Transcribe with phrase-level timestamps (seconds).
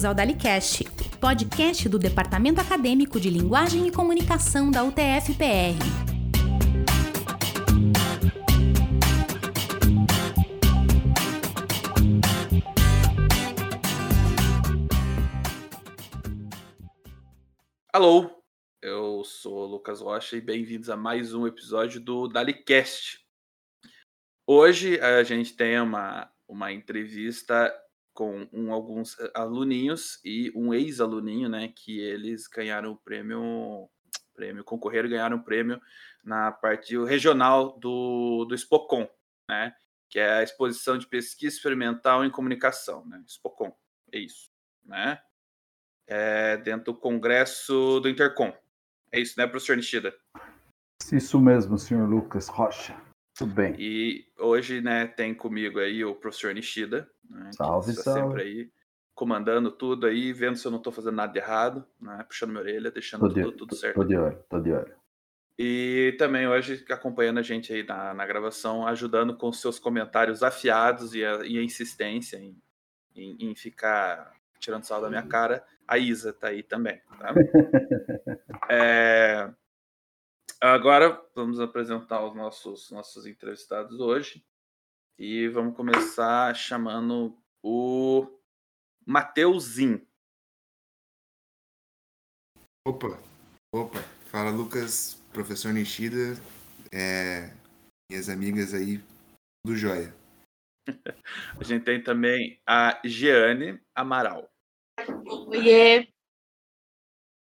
[0.00, 0.84] Bem-vindos ao DaliCast,
[1.20, 5.76] podcast do Departamento Acadêmico de Linguagem e Comunicação da UTF-PR.
[17.92, 18.42] Alô,
[18.80, 23.20] eu sou Lucas Rocha e bem-vindos a mais um episódio do DaliCast.
[24.46, 27.70] Hoje a gente tem uma, uma entrevista
[28.12, 33.88] com um, alguns eh, aluninhos e um ex-aluninho, né, que eles ganharam o prêmio,
[34.34, 35.80] prêmio concorreram e ganharam o prêmio
[36.24, 39.08] na parte regional do, do Spocon,
[39.48, 39.74] né,
[40.08, 43.74] que é a exposição de pesquisa experimental em comunicação, né, Spocon,
[44.12, 44.50] é isso,
[44.84, 45.20] né,
[46.06, 48.52] é dentro do congresso do Intercom,
[49.12, 50.14] é isso, né, professor Nishida?
[51.12, 53.09] Isso mesmo, senhor Lucas Rocha.
[53.40, 53.74] Tudo bem.
[53.78, 58.20] E hoje, né, tem comigo aí o professor Nishida, né, salve, tá salve.
[58.20, 58.70] sempre aí
[59.14, 62.60] comandando tudo aí, vendo se eu não estou fazendo nada de errado, né, puxando minha
[62.60, 63.94] orelha, deixando tudo, tudo certo.
[63.94, 64.94] Tô de olho, tô de olho.
[65.58, 71.14] E também hoje acompanhando a gente aí na, na gravação, ajudando com seus comentários afiados
[71.14, 72.54] e a, e a insistência em,
[73.16, 77.00] em, em, ficar tirando sal da minha cara, a Isa tá aí também.
[77.18, 77.32] Tá?
[78.68, 79.50] é,
[80.62, 84.44] Agora vamos apresentar os nossos, nossos entrevistados hoje.
[85.18, 88.26] E vamos começar chamando o
[89.06, 90.06] Mateuzinho.
[92.86, 93.18] Opa,
[93.74, 93.98] opa.
[94.30, 96.34] Fala Lucas, professor Nishida,
[96.92, 97.54] é,
[98.10, 99.02] minhas amigas aí
[99.64, 100.14] do Joia.
[101.58, 104.50] a gente tem também a Jeane Amaral.
[105.48, 106.12] Oiê.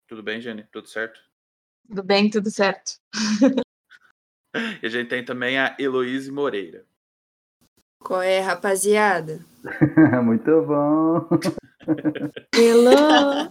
[0.09, 0.65] Tudo bem, Jeane?
[0.71, 1.30] Tudo certo?
[1.91, 2.93] Tudo bem, tudo certo.
[4.81, 6.85] e a gente tem também a Heloíse Moreira.
[7.99, 9.41] Qual é, rapaziada?
[10.23, 11.29] Muito bom.
[12.55, 13.49] Hello.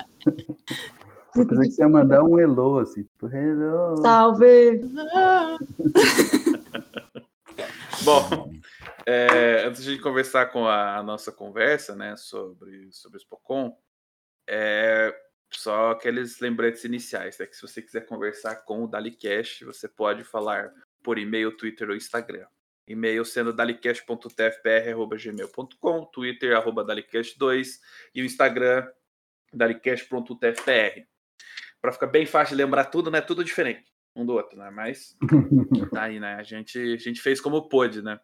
[1.35, 3.97] Eu pensei que você ia mandar um hello, assim, tipo, hello.
[3.97, 4.83] Salve.
[8.03, 8.51] bom,
[9.05, 13.77] é, antes de conversar com a, nossa conversa, né, sobre, sobre o Spocon,
[14.47, 15.13] é,
[15.51, 17.45] só aqueles lembretes iniciais, né?
[17.45, 20.71] Que se você quiser conversar com o DaliCast, você pode falar
[21.03, 22.45] por e-mail, Twitter ou Instagram.
[22.87, 27.79] E-mail sendo dalicast.tfpr.gmail.com, Twitter, arroba dalicast2
[28.15, 28.87] e o Instagram,
[29.53, 31.07] dalicast.tfpr.
[31.81, 33.21] Para ficar bem fácil de lembrar tudo, né?
[33.21, 34.69] Tudo diferente um do outro, né?
[34.69, 35.15] Mas
[35.93, 36.35] tá aí, né?
[36.35, 38.19] A gente, a gente fez como pôde, né?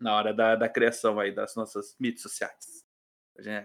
[0.00, 2.86] Na hora da, da criação aí das nossas mídias sociais.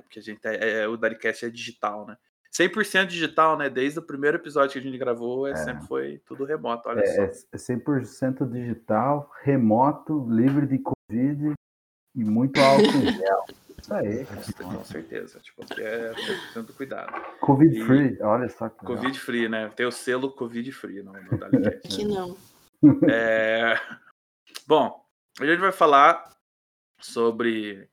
[0.03, 2.17] Porque a gente é, é, o Dalicast é digital, né?
[2.56, 3.69] 100% digital, né?
[3.69, 5.56] Desde o primeiro episódio que a gente gravou, é, é.
[5.56, 7.46] sempre foi tudo remoto, olha é, só.
[7.52, 11.53] É 100% digital, remoto, livre de Covid
[12.16, 13.46] e muito álcool em gel.
[13.81, 14.25] Isso aí.
[14.62, 15.40] Com certeza.
[15.40, 16.14] Tipo, é
[16.53, 17.12] tanto cuidado.
[17.40, 17.86] Covid e...
[17.86, 18.70] free, olha só.
[18.70, 19.70] Que Covid free, né?
[19.70, 21.20] Tem o selo Covid free no, no
[21.90, 22.38] Que não.
[23.09, 23.80] É...
[24.68, 25.03] Bom,
[25.40, 26.30] a gente vai falar
[27.00, 27.90] sobre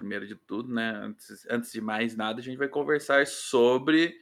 [0.00, 0.92] primeiro de tudo, né?
[0.96, 4.14] Antes, antes de mais nada, a gente vai conversar sobre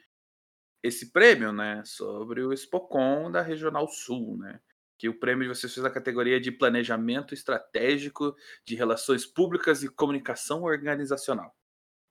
[0.83, 1.83] esse prêmio, né?
[1.84, 4.59] Sobre o Spocon da Regional Sul, né?
[4.99, 8.34] Que o prêmio de vocês fez a categoria de Planejamento Estratégico
[8.65, 11.55] de Relações Públicas e Comunicação Organizacional.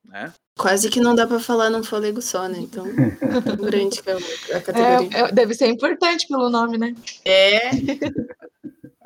[0.06, 0.34] Né?
[0.58, 2.60] Quase que não dá para falar num fôlego só, né?
[2.60, 2.86] Então,
[3.60, 4.14] grande que é
[4.56, 5.18] a categoria.
[5.18, 6.96] É, é, deve ser importante pelo nome, né?
[7.26, 7.72] É.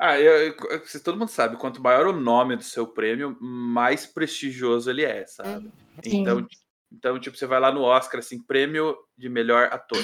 [0.04, 4.90] Ah, eu, eu, todo mundo sabe, quanto maior o nome do seu prêmio, mais prestigioso
[4.90, 5.70] ele é, sabe?
[6.04, 6.44] Então,
[6.90, 10.02] então, tipo, você vai lá no Oscar, assim, prêmio de melhor ator.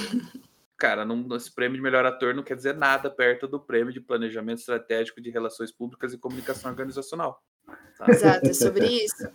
[0.79, 4.01] Cara, não, esse prêmio de melhor ator não quer dizer nada perto do prêmio de
[4.01, 7.43] planejamento estratégico de relações públicas e comunicação organizacional.
[7.97, 8.13] Sabe?
[8.13, 9.29] Exato, é sobre isso.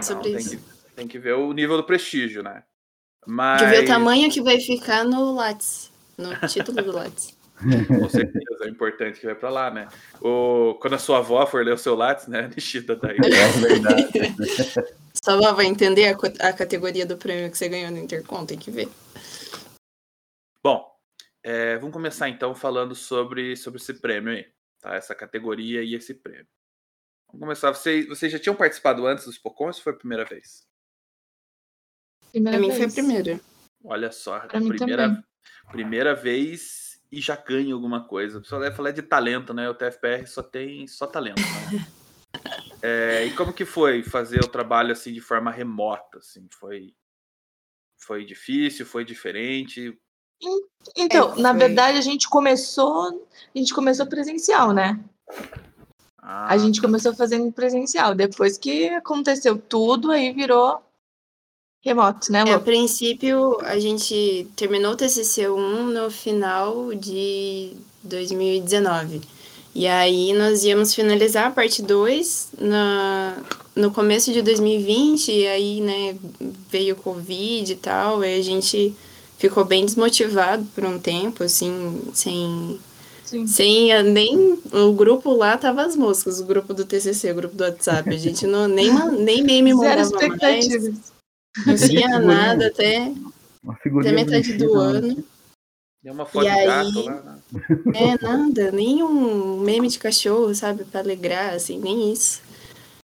[0.00, 0.50] Sobre então, isso.
[0.50, 2.64] Tem que, tem que ver o nível do prestígio, né?
[3.26, 3.60] Mas...
[3.60, 7.37] Tem que ver o tamanho que vai ficar no Lattes, no título do Lattes.
[7.86, 9.88] Com certeza, é importante que vai para lá, né?
[10.20, 12.48] O, quando a sua avó for ler o seu Lattes, né?
[12.54, 13.16] Nishida daí.
[13.16, 14.08] É verdade.
[15.24, 18.56] Sua avó vai entender a, a, categoria do prêmio que você ganhou no Intercom, tem
[18.56, 18.88] que ver.
[20.62, 20.88] Bom,
[21.42, 24.46] é, vamos começar então falando sobre, sobre esse prêmio aí,
[24.80, 24.94] tá?
[24.94, 26.46] Essa categoria e esse prêmio.
[27.26, 27.74] Vamos começar.
[27.74, 30.66] Vocês, vocês já tinham participado antes dos Pocon ou foi a primeira vez?
[32.30, 33.40] Primeira pra mim foi a primeira.
[33.84, 35.24] Olha só, pra primeira,
[35.70, 38.42] primeira vez e já ganha alguma coisa.
[38.44, 39.68] Só deve falar de talento, né?
[39.68, 41.40] O TFPR só tem só talento.
[41.40, 41.86] Né?
[42.82, 46.18] é, e como que foi fazer o trabalho assim de forma remota?
[46.18, 46.94] Assim, foi
[48.00, 49.98] foi difícil, foi diferente?
[50.96, 55.02] Então, é, na verdade, a gente começou, a gente começou presencial, né?
[56.18, 56.52] Ah.
[56.52, 58.14] A gente começou fazendo presencial.
[58.14, 60.80] Depois que aconteceu tudo, aí virou
[61.84, 62.60] remoto, né, É, a Lu?
[62.60, 69.22] princípio, a gente terminou o TCC1 no final de 2019.
[69.74, 73.44] E aí nós íamos finalizar a parte 2 na,
[73.76, 76.18] no começo de 2020, e aí, né,
[76.70, 78.96] veio o Covid e tal, e a gente
[79.38, 82.80] ficou bem desmotivado por um tempo, assim, sem,
[83.24, 83.46] Sim.
[83.46, 87.64] sem nem o grupo lá tava as moscas, o grupo do TCC, o grupo do
[87.64, 90.10] WhatsApp, a gente não nem nem meme mandava
[90.40, 90.66] mais.
[91.66, 93.12] Não tinha nada até
[93.62, 94.80] Uma até figurinha metade do né?
[94.80, 95.24] ano.
[96.02, 97.22] Deu uma foto E de aí- gato lá.
[97.22, 97.38] né?
[97.94, 102.40] É, nada, nem um meme de cachorro, sabe, pra alegrar, assim, nem isso.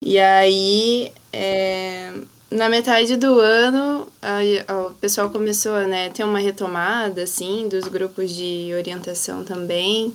[0.01, 2.13] E aí, é,
[2.49, 4.39] na metade do ano, a-
[4.71, 10.13] a- o pessoal começou a né, ter uma retomada, assim, dos grupos de orientação também.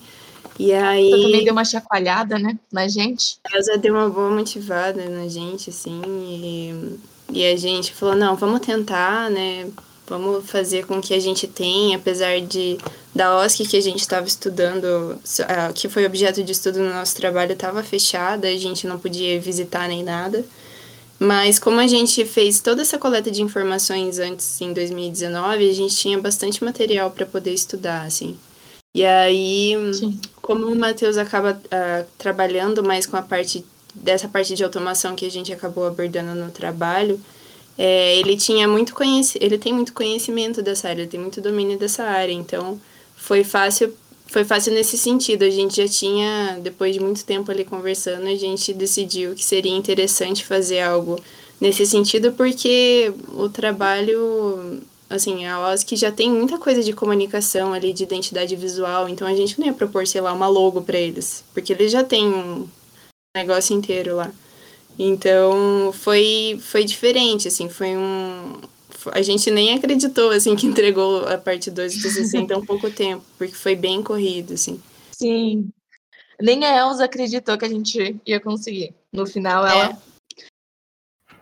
[0.59, 3.37] E aí, Você também deu uma chacoalhada, né, na gente.
[3.53, 6.99] ela deu uma boa motivada na gente, assim, e,
[7.33, 9.69] e a gente falou, não, vamos tentar, né,
[10.07, 12.79] vamos fazer com que a gente tenha, apesar de
[13.15, 15.19] da OSC que a gente estava estudando,
[15.75, 19.87] que foi objeto de estudo no nosso trabalho, estava fechada, a gente não podia visitar
[19.89, 20.45] nem nada.
[21.19, 25.95] Mas como a gente fez toda essa coleta de informações antes, em 2019, a gente
[25.95, 28.37] tinha bastante material para poder estudar, assim.
[28.95, 30.21] E aí, Sim.
[30.41, 33.65] como o Matheus acaba ah, trabalhando mais com a parte
[33.95, 37.21] dessa parte de automação que a gente acabou abordando no trabalho,
[37.77, 42.05] é, ele tinha muito conheci ele tem muito conhecimento dessa área, tem muito domínio dessa
[42.05, 42.81] área, então
[43.17, 43.95] foi fácil
[44.33, 45.43] foi fácil nesse sentido.
[45.45, 49.77] A gente já tinha, depois de muito tempo ali conversando, a gente decidiu que seria
[49.77, 51.21] interessante fazer algo
[51.61, 57.93] nesse sentido, porque o trabalho, assim, a OSC já tem muita coisa de comunicação ali,
[57.93, 61.45] de identidade visual, então a gente não ia propor, sei lá, uma logo para eles,
[61.53, 62.69] porque eles já têm
[63.37, 64.33] negócio inteiro lá.
[64.99, 68.61] Então, foi, foi diferente, assim, foi um...
[69.11, 72.91] A gente nem acreditou, assim, que entregou a parte 2 do TCC em tão pouco
[72.91, 74.81] tempo, porque foi bem corrido, assim.
[75.11, 75.71] Sim.
[76.41, 78.95] Nem a Elza acreditou que a gente ia conseguir.
[79.13, 79.99] No final, ela.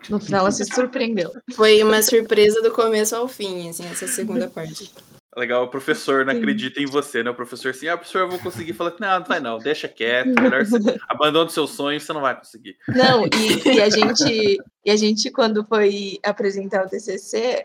[0.08, 1.32] No final, ela se surpreendeu.
[1.54, 4.90] Foi uma surpresa do começo ao fim, assim, essa segunda parte.
[5.36, 6.38] Legal, o professor não Sim.
[6.40, 7.30] acredita em você, né?
[7.30, 8.72] O professor assim, ah, professor, eu vou conseguir.
[8.72, 10.76] Fala, não, não vai não, deixa quieto, melhor você
[11.08, 12.76] abandona os seus sonhos, você não vai conseguir.
[12.88, 17.64] Não, e, e a gente, e a gente, quando foi apresentar o TCC,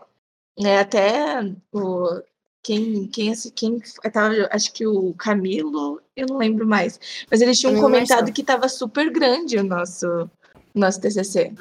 [0.56, 1.42] né, até
[1.72, 2.22] o,
[2.62, 3.80] quem, quem, assi- quem
[4.12, 8.32] tava, acho que o Camilo, eu não lembro mais, mas eles tinham Camilo comentado Marçal.
[8.34, 10.30] que estava super grande o nosso,
[10.72, 11.52] nosso TCC.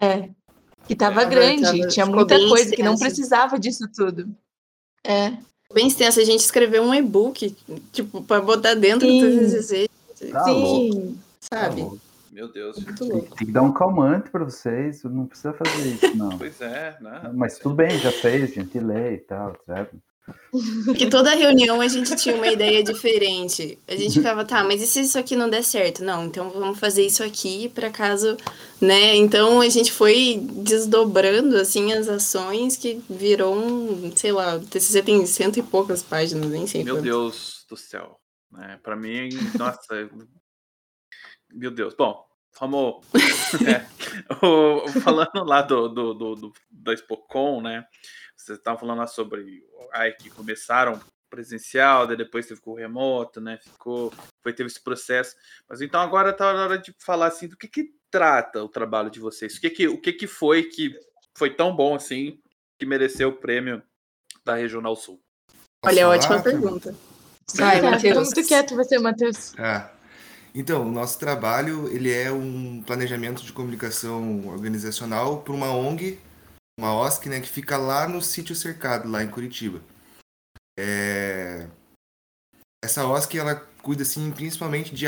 [0.00, 0.28] É,
[0.86, 4.32] que estava Tava- grande, tava- tinha muita coisa que não precisava disso tudo.
[5.04, 5.36] É,
[5.72, 7.54] Bem extenso, a gente escreveu um e-book,
[7.92, 9.18] tipo, pra botar dentro Sim.
[9.18, 9.88] do TCC,
[10.30, 11.18] Tá sim,
[11.50, 11.80] Tá sabe?
[11.82, 11.98] louco.
[12.30, 12.78] Meu Deus.
[12.78, 13.36] Muito Tem, louco.
[13.36, 16.38] tem que dar um calmante pra vocês, não precisa fazer isso, não.
[16.38, 17.30] Pois é, né?
[17.34, 19.96] Mas tudo bem, já fez, gente lê e tal, certo?
[20.84, 23.78] Porque toda reunião a gente tinha uma ideia diferente.
[23.88, 26.02] A gente ficava, tá, mas e se isso aqui não der certo?
[26.04, 28.36] Não, então vamos fazer isso aqui para caso,
[28.80, 29.14] né?
[29.16, 35.26] Então a gente foi desdobrando assim as ações que virou um, sei lá, TCC tem
[35.26, 36.84] cento e poucas páginas, nem sei.
[36.84, 37.04] Meu quantas.
[37.04, 38.18] Deus do céu.
[38.50, 38.78] Né?
[38.82, 40.08] Pra mim, nossa.
[41.52, 41.94] Meu Deus.
[41.94, 42.24] Bom,
[42.58, 43.04] vamos.
[43.66, 43.84] é,
[45.00, 47.84] falando lá do, do, do, do- da Expocom, né?
[48.44, 53.58] Vocês estavam falando lá sobre ai, que começaram presencial, daí depois teve o remoto, né?
[53.62, 55.34] Ficou, foi teve esse processo.
[55.68, 59.10] Mas então agora tá na hora de falar assim do que que trata o trabalho
[59.10, 59.56] de vocês.
[59.56, 60.94] O que que, o que que foi que
[61.36, 62.38] foi tão bom assim
[62.78, 63.82] que mereceu o prêmio
[64.44, 65.20] da Regional Sul?
[65.80, 66.14] Posso Olha, falar?
[66.14, 66.94] ótima pergunta.
[67.54, 68.28] Vai, Tá, Matheus.
[68.34, 69.54] Muito quieto você, Matheus.
[69.58, 69.90] Ah,
[70.54, 76.20] então, o nosso trabalho ele é um planejamento de comunicação organizacional para uma ONG,
[76.78, 79.80] uma OSC, né, que fica lá no sítio cercado, lá em Curitiba.
[80.78, 81.68] É,
[82.84, 85.06] Essa OSC ela cuida assim, principalmente de,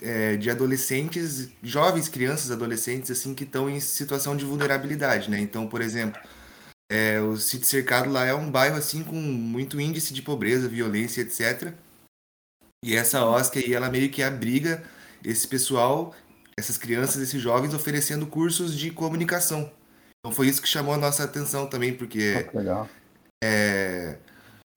[0.00, 5.38] é, de adolescentes, jovens crianças, adolescentes assim que estão em situação de vulnerabilidade, né?
[5.40, 6.20] Então, por exemplo,
[6.90, 11.22] é, o sítio cercado lá é um bairro assim com muito índice de pobreza, violência,
[11.22, 11.74] etc.
[12.84, 14.82] E essa OSC aí, ela meio que abriga
[15.24, 16.14] esse pessoal,
[16.56, 19.70] essas crianças, esses jovens, oferecendo cursos de comunicação.
[20.24, 22.88] Então foi isso que chamou a nossa atenção também, porque legal.
[23.42, 24.18] é,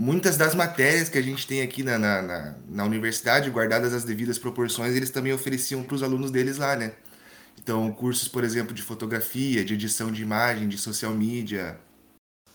[0.02, 4.04] muitas das matérias que a gente tem aqui na, na, na, na universidade, guardadas as
[4.04, 6.94] devidas proporções, eles também ofereciam para os alunos deles lá, né?
[7.60, 11.80] Então, cursos, por exemplo, de fotografia, de edição de imagem, de social media,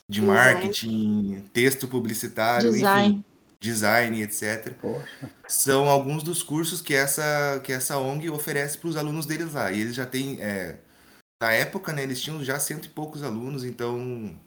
[0.09, 0.27] de Design.
[0.27, 3.25] marketing, texto publicitário, enfim, Design.
[3.61, 8.97] design, etc Poxa, são alguns dos cursos que essa, que essa ONG oferece para os
[8.97, 9.71] alunos deles lá.
[9.71, 10.79] E eles já têm é,
[11.41, 14.39] na época, né, eles tinham já cento e poucos alunos, então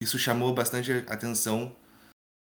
[0.00, 1.74] isso chamou bastante atenção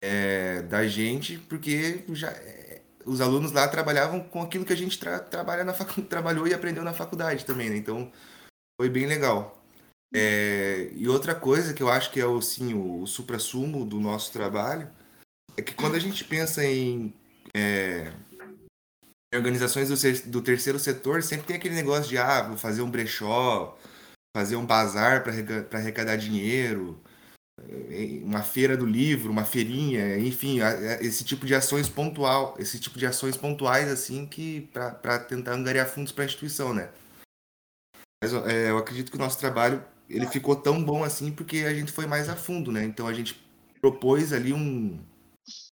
[0.02, 4.98] é, da gente, porque já é, os alunos lá trabalhavam com aquilo que a gente
[4.98, 5.72] tra trabalha na
[6.08, 7.76] trabalhou e aprendeu na faculdade também, né?
[7.76, 8.10] Então
[8.80, 9.62] foi bem legal.
[10.14, 14.00] É, e outra coisa que eu acho que é o, sim, o, o supra-sumo do
[14.00, 14.90] nosso trabalho
[15.56, 17.14] é que quando a gente pensa em,
[17.54, 18.29] é, em
[19.34, 23.78] organizações do, do, terceiro setor, sempre tem aquele negócio de ah, vou fazer um brechó,
[24.37, 27.00] fazer um bazar para arrecadar dinheiro,
[27.68, 30.58] é, uma feira do livro, uma feirinha, enfim,
[31.00, 35.87] esse tipo de ações pontual, esse tipo de ações pontuais assim que para tentar angariar
[35.87, 36.90] fundos para a instituição, né?
[38.22, 41.72] Mas é, eu acredito que o nosso trabalho ele ficou tão bom assim porque a
[41.72, 42.84] gente foi mais a fundo, né?
[42.84, 43.40] Então a gente
[43.80, 44.99] propôs ali um,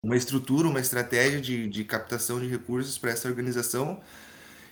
[0.03, 4.01] uma estrutura, uma estratégia de, de captação de recursos para essa organização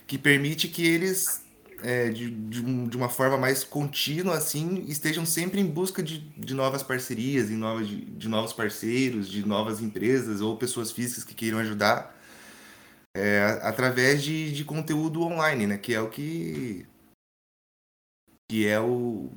[0.06, 1.44] que permite que eles,
[1.82, 6.52] é, de, de, de, uma forma mais contínua, assim, estejam sempre em busca de, de
[6.52, 11.34] novas parcerias, em novas, de, de novos parceiros, de novas empresas ou pessoas físicas que
[11.34, 12.18] queiram ajudar
[13.16, 15.78] é, através de, de conteúdo online, né?
[15.78, 16.86] Que é o que
[18.48, 19.30] que é o,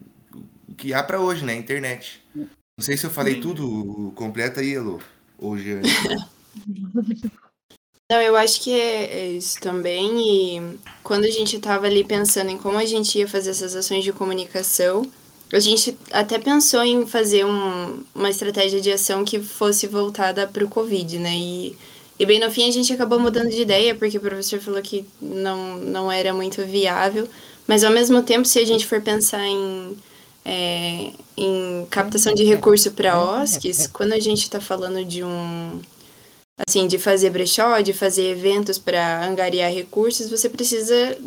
[0.76, 1.54] que há para hoje, né?
[1.54, 2.24] Internet.
[2.36, 3.42] Não sei se eu falei Sim.
[3.42, 5.00] tudo, completa aí, Elo.
[5.44, 5.82] Hoje.
[8.10, 10.22] Não, eu acho que é, é, isso também.
[10.22, 14.06] E quando a gente estava ali pensando em como a gente ia fazer essas ações
[14.06, 15.06] de comunicação,
[15.52, 20.64] a gente até pensou em fazer um, uma estratégia de ação que fosse voltada para
[20.64, 21.36] o Covid, né?
[21.36, 21.76] E,
[22.18, 25.06] e bem no fim a gente acabou mudando de ideia, porque o professor falou que
[25.22, 27.28] não, não era muito viável.
[27.68, 29.98] Mas ao mesmo tempo, se a gente for pensar em
[30.46, 35.82] é, em captação de recurso para OSCs, quando a gente está falando de um
[36.68, 41.18] assim de fazer brechó, de fazer eventos para angariar recursos, você precisa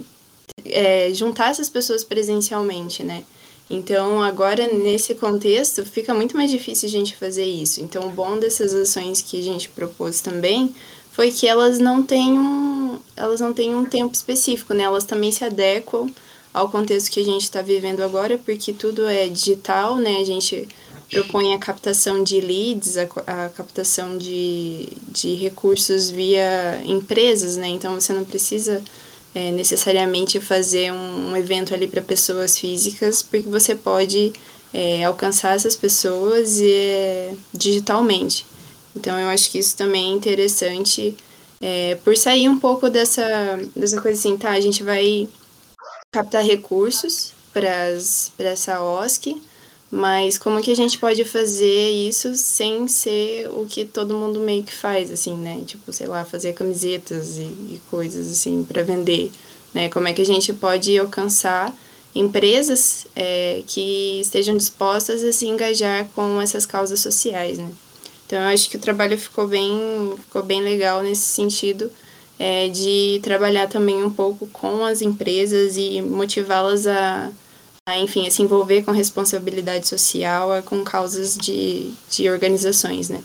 [0.64, 3.24] é, juntar essas pessoas presencialmente, né?
[3.68, 7.80] Então, agora, nesse contexto, fica muito mais difícil a gente fazer isso.
[7.80, 10.72] Então, o bom dessas ações que a gente propôs também
[11.10, 14.84] foi que elas não têm um, elas não têm um tempo específico, né?
[14.84, 16.08] Elas também se adequam
[16.56, 20.16] ao contexto que a gente está vivendo agora, porque tudo é digital, né?
[20.16, 20.66] A gente
[21.10, 27.68] propõe a captação de leads, a, a captação de, de recursos via empresas, né?
[27.68, 28.82] Então você não precisa
[29.34, 34.32] é, necessariamente fazer um, um evento ali para pessoas físicas, porque você pode
[34.72, 38.46] é, alcançar essas pessoas é, digitalmente.
[38.96, 41.14] Então eu acho que isso também é interessante
[41.60, 44.52] é, por sair um pouco dessa, dessa coisa assim, tá?
[44.52, 45.28] A gente vai
[46.16, 47.68] captar recursos para
[48.38, 49.36] essa OSC,
[49.90, 54.64] mas como que a gente pode fazer isso sem ser o que todo mundo meio
[54.64, 55.62] que faz, assim, né?
[55.66, 59.30] Tipo, sei lá, fazer camisetas e, e coisas assim para vender,
[59.74, 59.90] né?
[59.90, 61.74] Como é que a gente pode alcançar
[62.14, 67.70] empresas é, que estejam dispostas a se engajar com essas causas sociais, né?
[68.26, 71.92] Então, eu acho que o trabalho ficou bem, ficou bem legal nesse sentido,
[72.38, 77.32] é, de trabalhar também um pouco com as empresas e motivá-las a,
[77.88, 83.22] a, enfim, a se envolver com responsabilidade social, com causas de, de organizações, né?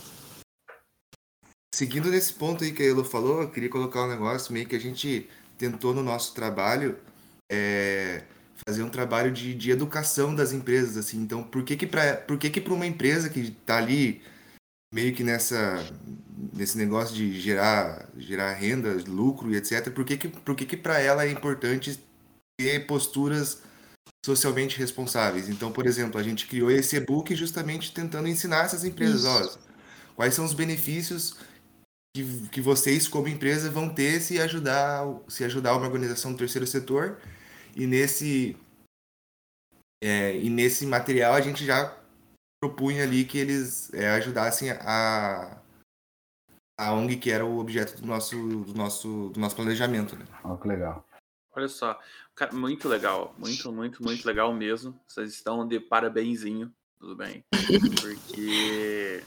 [1.74, 4.76] Seguindo nesse ponto aí que a Elo falou, eu queria colocar um negócio meio que
[4.76, 5.28] a gente
[5.58, 6.98] tentou no nosso trabalho
[7.52, 8.24] é,
[8.68, 11.18] fazer um trabalho de, de educação das empresas, assim.
[11.18, 14.22] Então, por que que para uma empresa que está ali
[14.94, 15.84] meio que nessa
[16.54, 19.92] nesse negócio de gerar gerar renda, lucro e etc.
[19.92, 22.00] Por que que por que que para ela é importante
[22.60, 23.62] ter posturas
[24.26, 25.50] socialmente responsáveis?
[25.50, 29.60] Então, por exemplo, a gente criou esse e-book justamente tentando ensinar essas empresas, ó,
[30.16, 31.36] quais são os benefícios
[32.16, 36.68] que, que vocês como empresa vão ter se ajudar se ajudar uma organização do terceiro
[36.68, 37.18] setor
[37.76, 38.58] e nesse
[40.04, 41.98] é, e nesse material a gente já
[42.62, 45.58] propunha ali que eles é, ajudassem a,
[46.82, 50.16] a ONG que era o objeto do nosso, do nosso, do nosso planejamento.
[50.18, 50.26] Né?
[50.44, 51.06] Oh, que legal.
[51.54, 52.00] Olha só,
[52.54, 55.00] muito legal, muito, muito, muito legal mesmo.
[55.08, 57.44] Vocês estão de parabenzinho, tudo bem?
[58.02, 59.22] Porque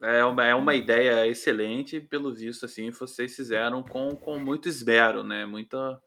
[0.00, 5.22] é uma, é uma ideia excelente, pelo visto, assim, vocês fizeram com, com muito esmero,
[5.22, 5.44] né?
[5.44, 6.00] Muita,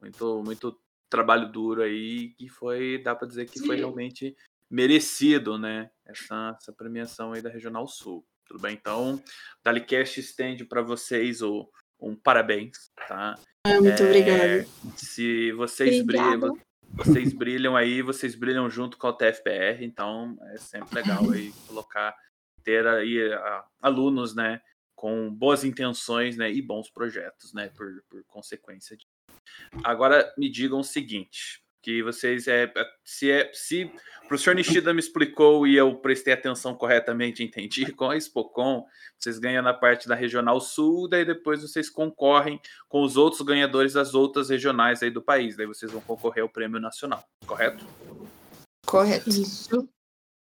[0.00, 0.78] muito, muito
[1.10, 3.66] trabalho duro aí, que foi, dá para dizer que Sim.
[3.66, 4.36] foi realmente
[4.70, 5.90] merecido, né?
[6.04, 8.24] Essa, essa premiação aí da Regional Sul.
[8.46, 8.74] Tudo bem?
[8.74, 9.22] Então,
[9.62, 11.68] Dalicast estende para vocês o,
[12.00, 13.34] um parabéns, tá?
[13.66, 14.66] Ah, muito é, obrigada.
[14.96, 16.58] Se vocês brilham,
[16.92, 22.14] vocês brilham aí, vocês brilham junto com o TFPR, então é sempre legal aí colocar,
[22.62, 24.60] ter aí a, alunos, né,
[24.94, 28.96] com boas intenções, né, e bons projetos, né, por, por consequência.
[28.96, 29.06] De...
[29.82, 32.72] Agora me digam o seguinte, que vocês é
[33.04, 33.84] se é se
[34.24, 38.86] o professor Nishida me explicou e eu prestei atenção corretamente, entendi, com a Expocom,
[39.18, 43.92] vocês ganham na parte da regional sul, daí depois vocês concorrem com os outros ganhadores
[43.92, 47.84] das outras regionais aí do país, daí vocês vão concorrer ao prêmio nacional, correto?
[48.86, 49.28] Correto.
[49.28, 49.86] Isso.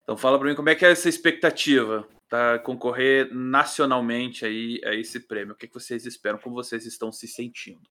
[0.04, 4.94] Então fala para mim como é que é essa expectativa para concorrer nacionalmente aí a
[4.96, 5.54] esse prêmio.
[5.54, 6.39] O que, que vocês esperam?
[6.39, 7.82] Como vocês estão se sentindo?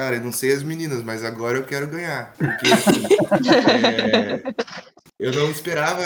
[0.00, 2.34] Cara, eu não sei as meninas, mas agora eu quero ganhar.
[2.38, 3.04] Porque assim,
[3.52, 4.54] é,
[5.18, 6.02] eu não esperava,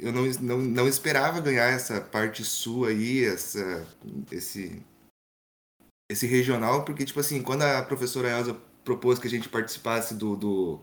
[0.00, 3.86] eu não, não, não esperava ganhar essa parte sul aí, essa,
[4.32, 4.82] esse,
[6.10, 10.34] esse regional, porque, tipo assim, quando a professora Elza propôs que a gente participasse do,
[10.34, 10.80] do,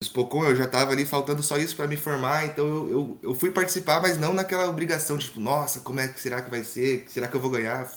[0.00, 3.18] do Spocon, eu já tava ali faltando só isso para me formar, então eu, eu,
[3.24, 6.62] eu fui participar, mas não naquela obrigação, tipo, nossa, como é que será que vai
[6.62, 7.06] ser?
[7.08, 7.92] Será que eu vou ganhar?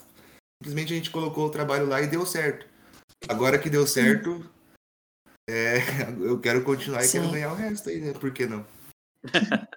[0.60, 2.71] Simplesmente a gente colocou o trabalho lá e deu certo.
[3.28, 4.44] Agora que deu certo,
[5.50, 5.78] é,
[6.22, 7.20] eu quero continuar e Sim.
[7.20, 8.14] quero ganhar o resto aí, né?
[8.14, 8.66] Por que não?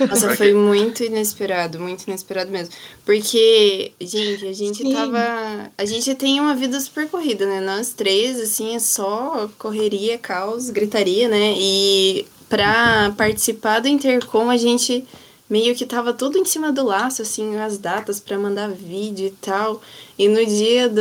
[0.00, 2.74] Nossa, foi muito inesperado, muito inesperado mesmo.
[3.04, 4.92] Porque, gente, a gente Sim.
[4.92, 5.70] tava.
[5.76, 7.60] A gente tem uma vida super corrida, né?
[7.60, 11.54] Nós três, assim, é só correria, caos, gritaria, né?
[11.56, 15.06] E pra participar do Intercom, a gente
[15.48, 19.32] meio que tava tudo em cima do laço, assim, as datas pra mandar vídeo e
[19.32, 19.82] tal.
[20.18, 21.00] E no dia do.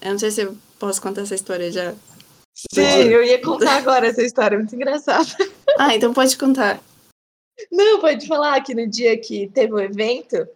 [0.00, 1.94] Eu não sei se eu posso contar essa história já.
[2.74, 5.28] Sim, eu ia contar agora essa história, muito engraçada.
[5.78, 6.80] Ah, então pode contar.
[7.70, 10.46] Não, pode falar que no dia que teve o evento,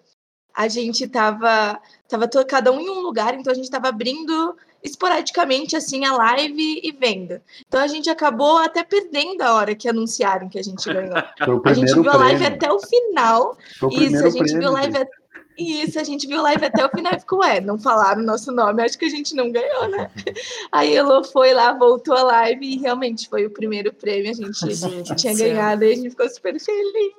[0.54, 4.56] a gente tava, tava to- cada um em um lugar, então a gente tava abrindo
[4.82, 7.40] esporadicamente assim a live e vendo.
[7.66, 11.14] Então a gente acabou até perdendo a hora que anunciaram que a gente ganhou.
[11.64, 12.56] A gente viu a live prêmio.
[12.56, 13.56] até o final.
[13.78, 15.10] Foi o Isso, a gente prêmio, viu live gente.
[15.56, 15.62] Até.
[15.62, 18.52] Isso, a gente viu live até o final e ficou, ué, não falaram o nosso
[18.52, 20.10] nome, acho que a gente não ganhou, né?
[20.70, 24.74] Aí Elo foi lá, voltou a live e realmente foi o primeiro prêmio, a gente
[24.74, 27.14] Gente, tinha ganhado e a gente ficou super feliz.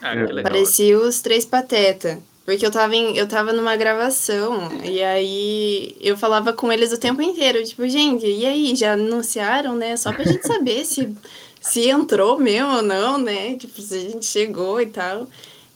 [0.00, 0.42] Ah, que legal.
[0.42, 2.18] Parecia os três pateta.
[2.46, 6.98] Porque eu tava, em, eu tava numa gravação e aí eu falava com eles o
[6.98, 9.96] tempo inteiro, tipo, gente, e aí, já anunciaram, né?
[9.96, 11.12] Só pra gente saber se,
[11.60, 13.56] se entrou mesmo ou não, né?
[13.56, 15.26] Tipo, se a gente chegou e tal.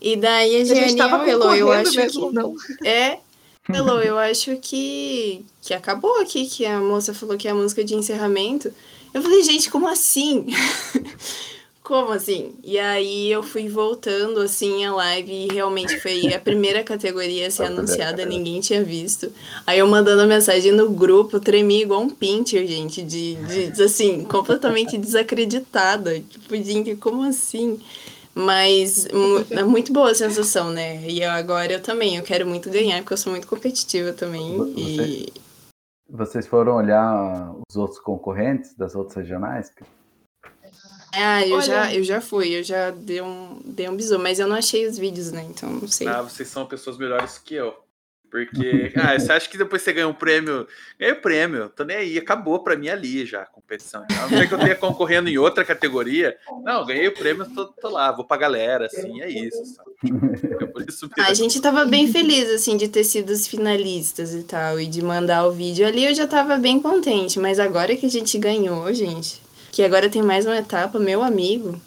[0.01, 2.35] E daí a gente tava "Ô, Elo, eu acho mesmo, que...
[2.35, 2.57] não.
[2.85, 3.19] É,
[3.69, 7.85] Elo, eu acho que, que acabou aqui, que a moça falou que é a música
[7.85, 8.73] de encerramento.
[9.13, 10.47] Eu falei, gente, como assim?
[11.91, 12.53] Como assim?
[12.63, 17.51] E aí eu fui voltando assim a live e realmente foi a primeira categoria a
[17.51, 19.33] ser anunciada, ninguém tinha visto.
[19.67, 23.35] Aí eu mandando mensagem no grupo, tremi igual um pincher, gente, de,
[23.73, 26.21] de assim, completamente desacreditada.
[26.21, 27.81] Tipo, gente, como assim?
[28.35, 29.07] Mas
[29.51, 31.03] é muito boa a sensação, né?
[31.09, 34.57] E eu- agora eu também, eu quero muito ganhar, porque eu sou muito competitiva também.
[34.57, 35.33] Você- E
[36.09, 39.73] Vocês foram olhar os outros concorrentes das outras regionais?
[41.15, 44.39] ah, eu Olha- já, eu já fui, eu já dei um, dei um bisu, mas
[44.39, 45.45] eu não achei os vídeos, né?
[45.49, 46.07] Então não sei.
[46.09, 47.75] Ah, vocês são pessoas melhores que eu.
[48.31, 50.67] Porque, ah, você acha que depois você ganha um prêmio?
[50.99, 54.05] Ganhei o prêmio, tô nem aí, acabou pra mim ali já a competição.
[54.09, 56.37] A não ser que eu tenha concorrendo em outra categoria.
[56.63, 59.65] Não, ganhei o prêmio, tô, tô lá, vou pra galera, assim, é isso.
[59.65, 59.91] sabe?
[60.61, 61.11] É por isso.
[61.19, 65.03] A gente tava bem feliz, assim, de ter sido os finalistas e tal, e de
[65.03, 67.41] mandar o vídeo ali, eu já tava bem contente.
[67.41, 71.81] Mas agora que a gente ganhou, gente, que agora tem mais uma etapa, meu amigo.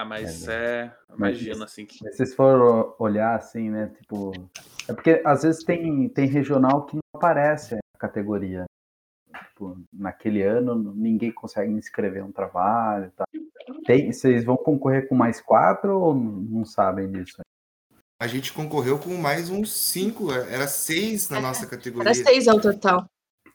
[0.00, 0.90] Ah, mas é.
[1.14, 2.02] Imagina assim que.
[2.02, 3.92] Mas vocês foram olhar assim, né?
[4.00, 4.32] Tipo.
[4.88, 8.64] É porque às vezes tem, tem regional que não aparece a categoria.
[9.48, 13.26] Tipo, naquele ano ninguém consegue inscrever um trabalho e tal.
[13.84, 17.42] Tem, vocês vão concorrer com mais quatro ou não sabem disso?
[18.18, 22.08] A gente concorreu com mais uns cinco, era seis na nossa categoria.
[22.08, 23.04] Era seis ao total.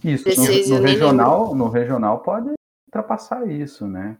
[0.03, 2.51] Isso, no, no regional, no regional pode
[2.88, 4.17] ultrapassar isso, né?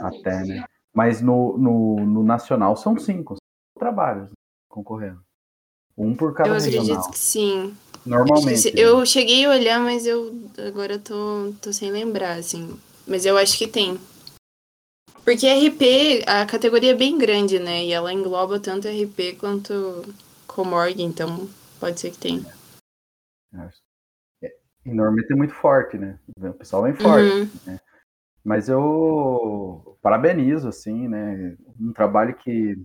[0.00, 0.64] Até, né?
[0.94, 4.30] Mas no, no, no nacional são cinco, cinco trabalhos
[4.68, 5.22] concorrendo.
[5.96, 7.10] Um por cada eu acredito regional.
[7.10, 7.76] que sim.
[8.04, 8.74] Normalmente.
[8.74, 8.80] né?
[8.80, 10.34] Eu cheguei a olhar, mas eu
[10.66, 12.78] agora tô, tô sem lembrar, assim.
[13.06, 13.98] Mas eu acho que tem.
[15.24, 17.84] Porque RP, a categoria é bem grande, né?
[17.84, 20.04] E ela engloba tanto RP quanto
[20.48, 22.54] Comorg, então pode ser que tenha.
[24.42, 24.52] É,
[24.84, 26.18] E normalmente é muito forte, né?
[26.36, 27.30] O pessoal vem forte.
[27.30, 27.78] Uhum.
[28.44, 31.56] Mas eu parabenizo, assim, né?
[31.80, 32.76] Um trabalho que,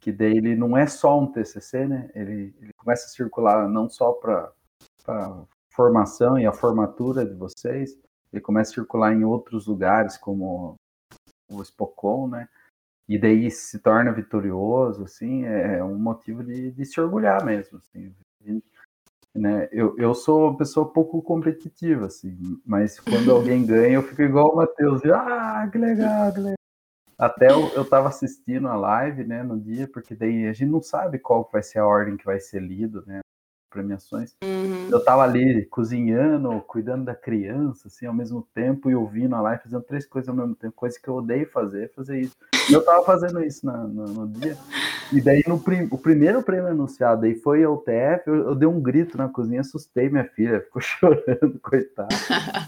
[0.00, 2.10] que daí ele não é só um TCC, né?
[2.14, 4.52] Ele, ele começa a circular não só para
[5.70, 7.98] formação e a formatura de vocês,
[8.32, 10.76] ele começa a circular em outros lugares, como
[11.50, 12.48] o Spocon, né?
[13.08, 18.14] E daí se torna vitorioso, assim, é um motivo de, de se orgulhar mesmo, assim.
[19.34, 19.68] Né?
[19.72, 24.52] Eu, eu sou uma pessoa pouco competitiva, assim, mas quando alguém ganha, eu fico igual
[24.52, 25.02] o Matheus.
[25.06, 26.54] Ah, que legal, que legal.
[27.18, 30.82] Até eu, eu tava assistindo a live, né, no dia, porque daí a gente não
[30.82, 33.20] sabe qual vai ser a ordem que vai ser lido, né?
[33.72, 34.34] Premiações.
[34.44, 34.88] Uhum.
[34.90, 39.62] Eu tava ali cozinhando, cuidando da criança, assim, ao mesmo tempo, e ouvindo a live,
[39.62, 42.36] fazendo três coisas ao mesmo tempo, coisa que eu odeio fazer, fazer isso.
[42.68, 44.56] E eu tava fazendo isso na, no, no dia.
[45.12, 48.68] E daí no prim, o primeiro prêmio anunciado aí foi o TF, eu, eu, dei
[48.68, 52.14] um grito na cozinha, assustei minha filha, ficou chorando, coitada.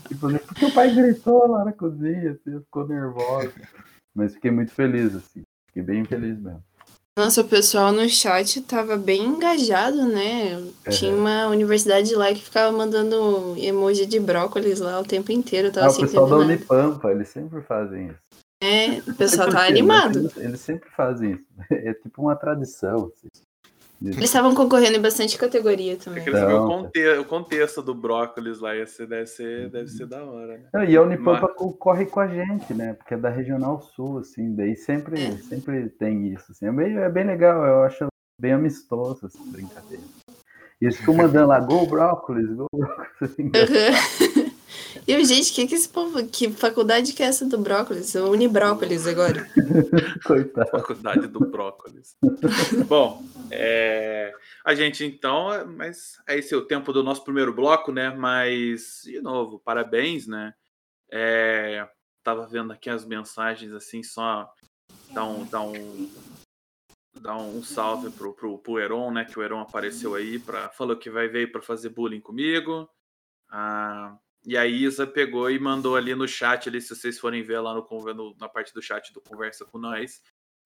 [0.09, 3.53] tipo, porque o pai gritou lá na cozinha, assim, ficou nervosa.
[4.15, 5.43] Mas fiquei muito feliz, assim.
[5.67, 6.63] Fiquei bem feliz mesmo.
[7.17, 10.61] Nossa, o pessoal no chat tava bem engajado, né?
[10.91, 15.71] Tinha uma universidade lá que ficava mandando emoji de brócolis lá o tempo inteiro.
[15.71, 16.37] Tava Ah, o pessoal da.
[16.39, 18.19] Unipampa, eles sempre fazem isso.
[18.61, 20.19] É, o pessoal tá animado.
[20.19, 21.45] Eles, eles sempre fazem isso.
[21.71, 23.13] É tipo uma tradição.
[23.15, 23.29] Assim.
[24.11, 26.23] Eles estavam concorrendo em bastante categoria É também.
[26.23, 29.89] que eles viram o, Então, conte- o contexto do brócolis lá, esse deve ser, deve
[29.89, 30.65] ser da hora, né?
[30.73, 32.95] Não, E a Unipampa corre com a gente, né?
[32.95, 35.33] Porque é da Regional Sul, assim, daí sempre, É.
[35.39, 36.53] sempre tem isso.
[36.53, 36.67] Assim.
[36.67, 38.07] É, bem, é bem legal, eu acho
[38.41, 40.03] bem amistoso essa brincadeira.
[40.81, 43.09] E eles ficam mandando lá, gol brócolis, gol brócolis.
[43.23, 43.51] assim, Uhum.
[45.07, 46.27] E eu, gente, que que esse povo.
[46.27, 48.15] Que faculdade que é essa do brócolis?
[48.15, 49.47] Eu uni brócolis agora.
[50.25, 50.71] Coitado.
[50.71, 52.17] Faculdade do brócolis.
[52.89, 54.33] Bom, é,
[54.65, 58.11] a gente então, é- mas é esse o tempo do nosso primeiro bloco, né?
[58.11, 60.55] Mas, de novo, parabéns, né?
[61.13, 61.87] É,
[62.23, 64.51] tava vendo aqui as mensagens assim, só
[65.13, 66.11] dar um, dar um,
[67.21, 69.27] dar um salve pro, pro, pro Heron, né?
[69.27, 72.89] Que o Heron apareceu aí, pra, falou que vai vir para fazer bullying comigo.
[73.51, 77.61] Ah, e a Isa pegou e mandou ali no chat, ali, se vocês forem ver
[77.61, 80.21] lá no, no- na parte do chat do Conversa com Nós,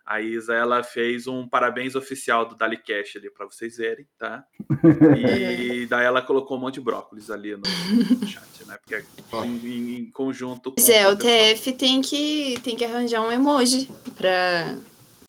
[0.05, 4.43] a Isa ela fez um parabéns oficial do Dalicast ali para vocês verem, tá?
[5.19, 8.79] E daí ela colocou um monte de brócolis ali no, no chat, né?
[8.79, 9.05] Porque é
[9.45, 11.17] em, em- em conjunto com Pois é, o.
[11.17, 14.77] TF tem que, tem que arranjar um emoji pra,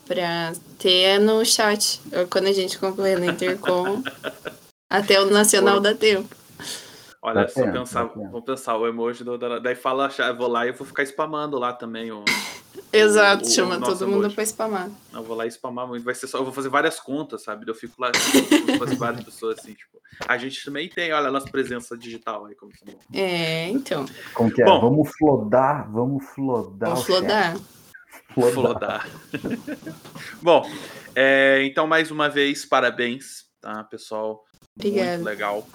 [0.07, 1.99] pra ter no chat.
[2.29, 4.01] Quando a gente concorrer no Intercom,
[4.89, 6.33] até o Nacional dá tempo.
[7.21, 10.47] Olha, Tá só pensar, tá vou pensar o emoji do, da- daí fala, eu vou
[10.47, 12.23] lá e eu vou ficar spamando lá também o,
[12.93, 14.35] Exato, o chama nosso todo mundo emoji.
[14.35, 14.89] pra spamar.
[15.13, 16.03] Eu vou lá e spamar muito.
[16.05, 16.37] Vai ser só.
[16.37, 17.69] Eu vou fazer várias contas, sabe?
[17.69, 19.99] Eu fico lá, tipo, fazer várias pessoas assim, tipo.
[20.27, 24.05] A gente também tem, olha, a nossa presença digital aí, como se É, então.
[24.33, 24.65] Como que é?
[24.65, 24.79] Bom.
[24.79, 26.89] vamos flodar, vamos flodar.
[26.89, 27.57] Vamos o flodar.
[28.33, 28.53] Flodar.
[28.53, 29.09] flodar.
[30.41, 30.65] Bom,
[31.15, 34.43] é, então mais uma vez, parabéns, tá, pessoal?
[34.75, 35.17] Obrigada.
[35.17, 35.67] Muito legal.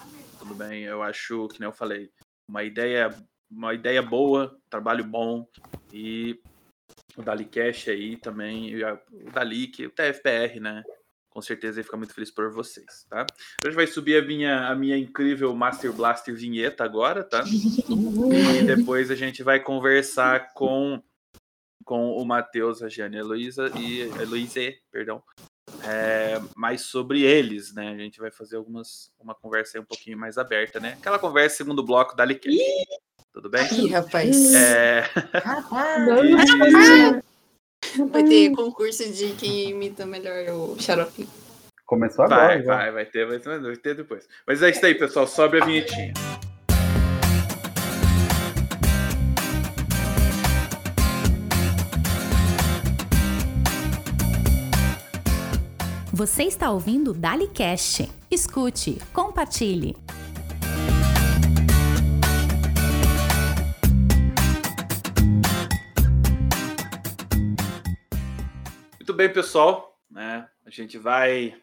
[0.47, 0.83] Tudo bem.
[0.83, 2.11] Eu acho, que nem eu falei,
[2.47, 3.09] uma ideia,
[3.49, 5.47] uma ideia boa, trabalho bom
[5.91, 6.39] e
[7.17, 10.83] o Dalicast aí também, a- o Dalic, o TFPR, né?
[11.31, 13.25] Com certeza ele fica muito feliz por vocês, tá?
[13.65, 17.43] Hoje vai subir a minha, a minha incrível Master Blaster vinheta agora, tá?
[18.31, 21.01] E depois a gente vai conversar com,
[21.83, 24.21] com o Matheus, a Giane e a Heloísa, e a
[24.91, 25.23] perdão,
[25.87, 27.89] é, mais sobre eles, né?
[27.89, 30.97] A gente vai fazer algumas, uma conversa aí um pouquinho mais aberta, né?
[30.99, 32.57] Aquela conversa segundo bloco da Alicast.
[33.33, 33.67] Tudo bem?
[33.73, 34.53] Ih, rapaz.
[34.53, 35.03] É,
[37.99, 38.07] Hum.
[38.07, 41.27] Vai ter concurso de quem imita melhor o xarope.
[41.85, 42.47] Começou agora.
[42.47, 42.75] vai, já.
[42.75, 44.27] vai, vai ter, vai ter, vai ter depois.
[44.47, 45.27] Mas é isso aí, pessoal.
[45.27, 46.13] Sobe a vinhetinha.
[56.25, 58.11] Você está ouvindo o DaliCast.
[58.31, 59.95] Escute, compartilhe.
[68.95, 70.01] Muito bem, pessoal.
[70.09, 70.49] Né?
[70.65, 71.61] A gente vai,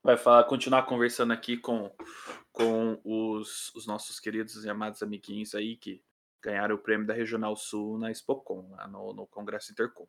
[0.00, 1.92] vai falar, continuar conversando aqui com,
[2.52, 6.00] com os, os nossos queridos e amados amiguinhos aí que
[6.40, 10.06] ganharam o prêmio da Regional Sul na Expocom, lá no, no Congresso Intercom.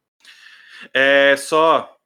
[0.94, 1.99] É só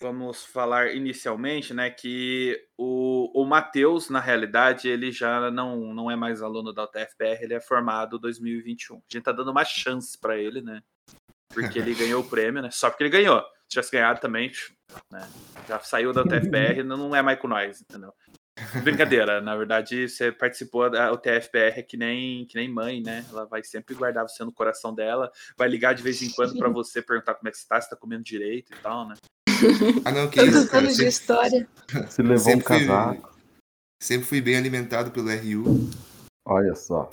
[0.00, 6.16] vamos falar inicialmente, né, que o, o Matheus, na realidade, ele já não, não é
[6.16, 8.96] mais aluno da UTFPR, ele é formado em 2021.
[8.96, 10.82] A gente tá dando uma chance para ele, né?
[11.48, 12.70] Porque ele ganhou o prêmio, né?
[12.70, 13.40] Só porque ele ganhou.
[13.40, 14.52] Se tivesse ganhado também,
[15.10, 15.28] né?
[15.66, 18.12] Já saiu da UTFPR, não é mais com nós, entendeu?
[18.82, 23.24] Brincadeira, na verdade, você participou da UTFPR é que nem, que nem mãe, né?
[23.30, 26.68] Ela vai sempre guardar você no coração dela, vai ligar de vez em quando para
[26.70, 29.14] você perguntar como é que você tá, se tá comendo direito e tal, né?
[30.04, 30.78] Ah, não, que Todos isso, os cara.
[30.84, 31.68] anos de Sempre, história.
[32.10, 33.36] Se levou um sempre fui, casaco.
[34.02, 35.88] sempre fui bem alimentado pelo RU.
[36.46, 37.10] Olha só.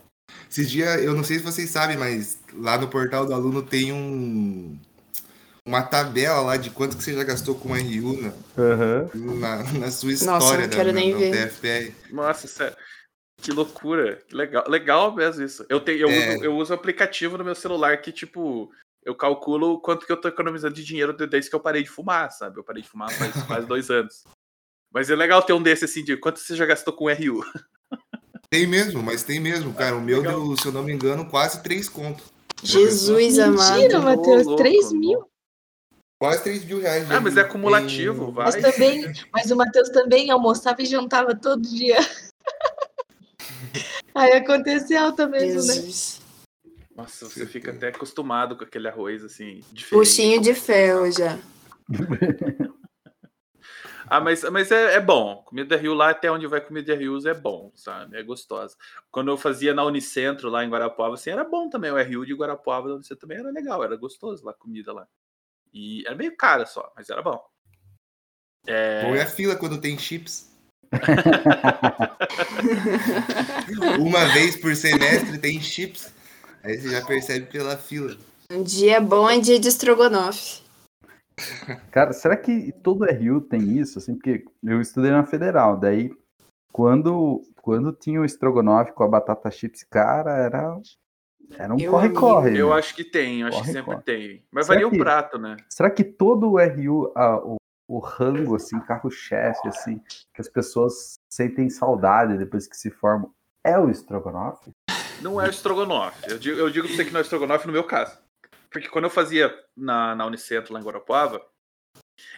[0.49, 3.91] Esses dias, eu não sei se vocês sabem, mas lá no portal do aluno tem
[3.91, 4.77] um
[5.65, 9.09] uma tabela lá de quanto que você já gastou com o RU na, Aham.
[9.39, 11.29] na, na sua Nossa, história não quero da, nem na, ver.
[11.35, 11.93] na TFPR.
[12.11, 12.75] Nossa, sério.
[13.41, 14.63] Que loucura, que legal.
[14.67, 15.65] Legal mesmo isso.
[15.69, 16.35] Eu, tenho, eu, É.
[16.35, 18.71] uso, eu uso um aplicativo no meu celular que, tipo,
[19.05, 22.31] eu calculo quanto que eu tô economizando de dinheiro desde que eu parei de fumar,
[22.31, 22.59] sabe?
[22.59, 24.23] Eu parei de fumar faz quase dois anos.
[24.91, 27.43] Mas é legal ter um desse assim, de quanto você já gastou com RU?
[28.49, 29.95] Tem mesmo, mas tem mesmo, cara.
[29.95, 30.39] O meu Legal.
[30.39, 32.23] deu, se eu não me engano, quase 3 conto.
[32.61, 33.79] Jesus amado.
[33.79, 35.27] Mentira, Matheus, louco, 3 mil.
[36.21, 37.09] Quase 3 mil reais.
[37.09, 38.45] Ah, mas é acumulativo, em- vai.
[38.45, 41.97] Mas também, mas o Matheus também almoçava e jantava todo dia.
[44.15, 45.57] Aí aconteceu também, né?
[46.95, 49.89] Nossa, você fica até acostumado com aquele arroz, assim, diferente.
[49.89, 51.39] Puxinho de ferro já.
[54.13, 55.41] Ah, mas, mas é, é bom.
[55.43, 58.17] Comida Rio lá, até onde vai comida Rios é bom, sabe?
[58.17, 58.75] É gostosa.
[59.09, 61.89] Quando eu fazia na Unicentro, lá em Guarapuava, assim, era bom também.
[61.89, 65.07] O RU de Guarapuava da Unicentro também era legal, era gostoso lá, a comida lá.
[65.73, 67.41] E era meio cara só, mas era bom.
[68.67, 70.53] É, Bom é a fila quando tem chips.
[73.99, 76.13] Uma vez por semestre tem chips.
[76.63, 78.15] Aí você já percebe pela fila.
[78.49, 80.63] Um dia bom é dia de estrogonofe.
[81.91, 83.97] Cara, será que todo RU tem isso?
[83.99, 86.11] Assim, porque eu estudei na Federal, daí
[86.71, 90.79] quando, quando tinha o estrogonofe com a batata chips, cara, era,
[91.57, 92.57] era um corre-corre.
[92.57, 92.75] eu né?
[92.75, 94.03] acho que tem, eu acho que Corre, sempre corre.
[94.03, 94.43] tem.
[94.51, 95.57] Mas Será varia que- o prato, né?
[95.69, 97.55] Será que todo o RU, ah, o,
[97.89, 99.99] o rango, assim, carro-chefe, assim,
[100.33, 103.31] que as pessoas sentem saudade depois que se formam,
[103.65, 104.71] é o estrogonofe?
[105.23, 106.29] Não é o estrogonofe.
[106.29, 108.17] Eu digo, eu digo pra você que não é estrogonofe no meu caso.
[108.69, 111.41] Porque quando eu fazia na, na Unicentro, lá em Guarapuava,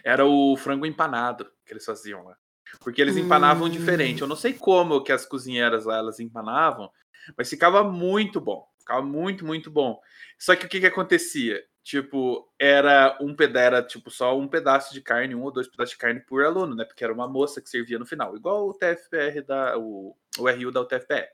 [0.03, 2.37] era o frango empanado que eles faziam lá.
[2.81, 3.69] Porque eles empanavam Hum.
[3.69, 4.21] diferente.
[4.21, 6.91] Eu não sei como que as cozinheiras lá elas empanavam,
[7.37, 8.67] mas ficava muito bom.
[8.79, 9.99] Ficava muito, muito bom.
[10.37, 11.63] Só que o que que acontecia?
[11.83, 15.91] Tipo, era um pedaço, era tipo só um pedaço de carne, um ou dois pedaços
[15.91, 16.83] de carne por aluno, né?
[16.83, 20.71] Porque era uma moça que servia no final, igual o TFPR da o, o RU
[20.71, 21.27] da UTFPR.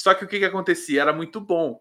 [0.00, 1.02] Só que o que que acontecia?
[1.02, 1.78] Era muito bom.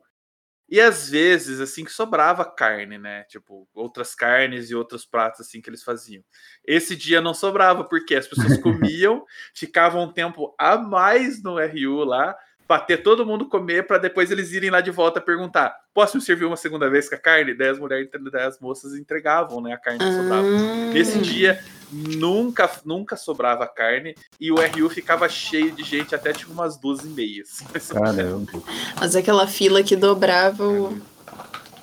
[0.67, 3.23] E às vezes, assim, que sobrava carne, né?
[3.23, 6.21] Tipo, outras carnes e outros pratos, assim, que eles faziam.
[6.65, 12.03] Esse dia não sobrava, porque as pessoas comiam, ficavam um tempo a mais no RU
[12.03, 12.36] lá,
[12.67, 16.21] pra ter todo mundo comer, pra depois eles irem lá de volta perguntar: posso me
[16.21, 17.53] servir uma segunda vez com a carne?
[17.55, 19.73] Daí as mulheres, daí as moças entregavam, né?
[19.73, 20.45] A carne que sobrava.
[20.45, 26.32] Ah, Nesse dia, nunca, nunca sobrava carne e o RU ficava cheio de gente até
[26.34, 27.60] tipo umas duas e meias.
[27.91, 28.52] Caramba.
[28.99, 31.02] Mas aquela fila que dobrava o-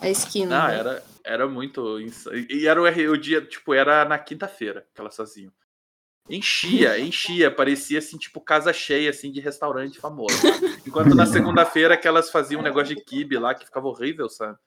[0.00, 0.58] a esquina.
[0.58, 0.78] Não, né?
[0.78, 2.00] era, era muito.
[2.00, 5.52] insa- E era o, RU, o dia, tipo, era na quinta-feira que elas faziam.
[6.28, 10.36] Enchia, enchia, parecia assim, tipo, casa cheia, assim, de restaurante famoso.
[10.86, 14.58] Enquanto na segunda-feira que elas faziam um negócio de kibe lá que ficava horrível, sabe?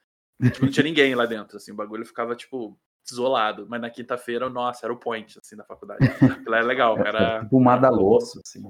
[0.42, 3.66] Tipo, não tinha ninguém lá dentro, assim, o bagulho ficava, tipo, isolado.
[3.68, 6.04] Mas na quinta-feira, nossa, era o point, assim, da faculdade.
[6.06, 7.42] Aquilo era legal, era.
[7.42, 8.62] Tipo um madaloço, assim.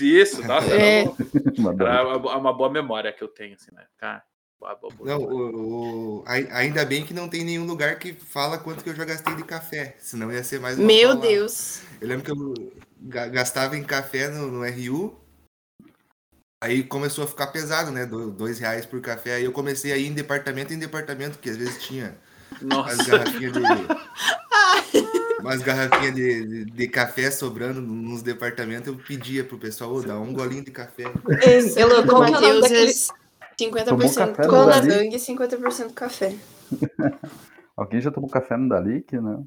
[0.00, 1.04] Isso, nossa, É.
[1.80, 3.86] era, uma, uma boa memória que eu tenho, assim, né?
[3.96, 4.22] Cara,
[4.58, 8.12] boa, boa, boa Não, o, o- ai- ainda bem que não tem nenhum lugar que
[8.12, 9.96] fala quanto que eu já gastei de café.
[10.00, 11.14] Senão ia ser mais Meu.
[11.16, 11.82] Deus.
[12.00, 15.16] Eu lembro que eu ga- gastava em café no, no RU.
[16.64, 18.06] Aí começou a ficar pesado, né?
[18.06, 19.34] do- Dois reais por café.
[19.36, 22.16] Aí eu comecei a ir em departamento em departamento, que às vezes tinha
[22.56, 23.60] as Nossa, garrafinhas de.
[25.40, 28.88] umas garrafinhas de, de, de café sobrando nos departamentos.
[28.88, 31.04] Eu pedia pro pessoal, ô, dá um golinho de café.
[31.76, 32.90] Elô, Do qual que é o nome Matheus daquele...
[32.90, 33.16] é
[33.58, 36.34] 50% Tomou café no cola e 50% café.
[37.76, 39.38] Alguém já tomou café no Dalic, né?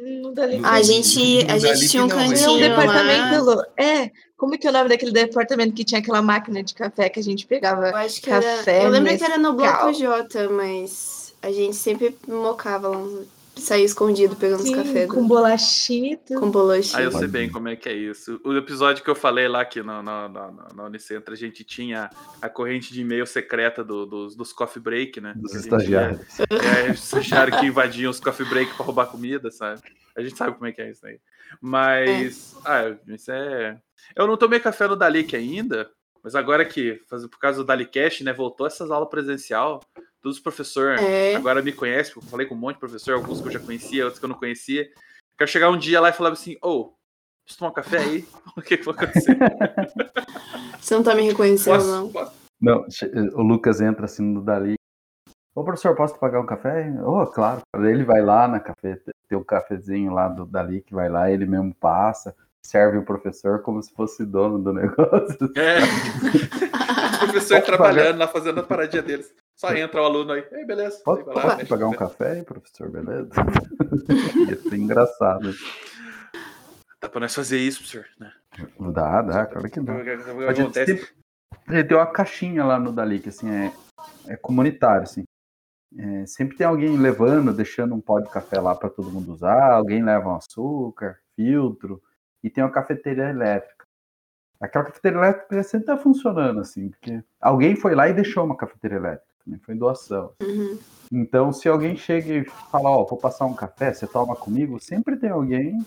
[0.00, 3.64] Nem- Ah, a gente, a No gente tinha um não, cantinho departamento, lá.
[3.78, 7.08] É, como é que é o nome daquele departamento que tinha aquela máquina de café
[7.08, 7.88] que a gente pegava?
[7.88, 8.42] Eu acho que era.
[8.42, 12.98] Café, Eu lembro que era no bloco J, mas a gente sempre mocava lá,
[13.56, 16.34] saía escondido pegando os Sim, cafés com bolachito.
[16.34, 16.98] com bolachinha.
[16.98, 18.40] Aí eu sei bem como é que é isso.
[18.44, 22.08] O episódio que eu falei lá que na, na, na, na Unicentro a gente tinha
[22.40, 25.32] a corrente de e-mail secreta do- dos, dos coffee break, né?
[25.36, 26.20] Dos estagiários.
[26.40, 29.80] É, os estagiários que invadiam os coffee break pra roubar comida, sabe?
[30.16, 31.18] A gente sabe como é que é isso aí.
[31.60, 32.56] Mas.
[32.64, 33.78] Ah, isso é.
[34.16, 35.90] Eu não tomei café no Dalic ainda,
[36.22, 39.80] mas agora que, por causa do Dalicast, né, voltou essas aulas presencial,
[40.22, 41.34] todos os professores É.
[41.36, 43.60] agora me conhecem, porque eu falei com um monte de professor, alguns que eu já
[43.60, 44.88] conhecia, outros que eu não conhecia.
[45.36, 46.92] Quero chegar um dia lá e falar assim, ô,
[47.44, 48.24] preciso tomar um café aí?
[48.56, 49.36] O que, que vai acontecer?
[50.80, 51.88] Você não tá me reconhecendo, Posso?
[51.90, 52.08] não.
[52.10, 52.32] Posso?
[52.60, 52.84] Não,
[53.34, 54.74] o Lucas entra assim no Dali.
[55.54, 56.90] Ô, professor, posso pagar um café?
[57.04, 57.60] Ô, claro.
[57.76, 61.30] Daí Ele vai lá na café, tem um cafezinho lá do Dali que vai lá,
[61.30, 65.52] ele mesmo passa, serve o professor como se fosse dono do negócio.
[65.56, 65.78] É.
[65.82, 69.32] Os professores Pode trabalhando lá, fazendo a paradinha deles.
[69.58, 71.02] Só entra o aluno aí, ei, beleza.
[71.04, 73.28] Pode, posso lá, pagar um café aí, professor, beleza?
[74.48, 75.52] Ia ser engraçado.
[77.02, 78.32] Dá pra nós fazer isso, professor, né?
[78.92, 79.94] Dá, dá, claro que dá.
[80.48, 81.08] A gente sempre-
[81.70, 83.72] é, tem uma caixinha lá no Dali, que assim, é,
[84.28, 85.24] é comunitário, assim.
[85.96, 89.72] É, sempre tem alguém levando, deixando um pó de café lá para todo mundo usar,
[89.72, 92.00] alguém leva um açúcar, filtro,
[92.44, 93.84] e tem uma cafeteria elétrica.
[94.60, 98.98] Aquela cafeteria elétrica sempre tá funcionando, assim, porque alguém foi lá e deixou uma cafeteria
[98.98, 99.27] elétrica,
[99.64, 100.32] foi doação.
[100.42, 100.78] Uhum.
[101.10, 105.16] Então, se alguém chega e fala, ó, vou passar um café, você toma comigo, sempre
[105.16, 105.78] tem alguém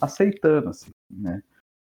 [0.00, 1.42] aceitando, assim, né?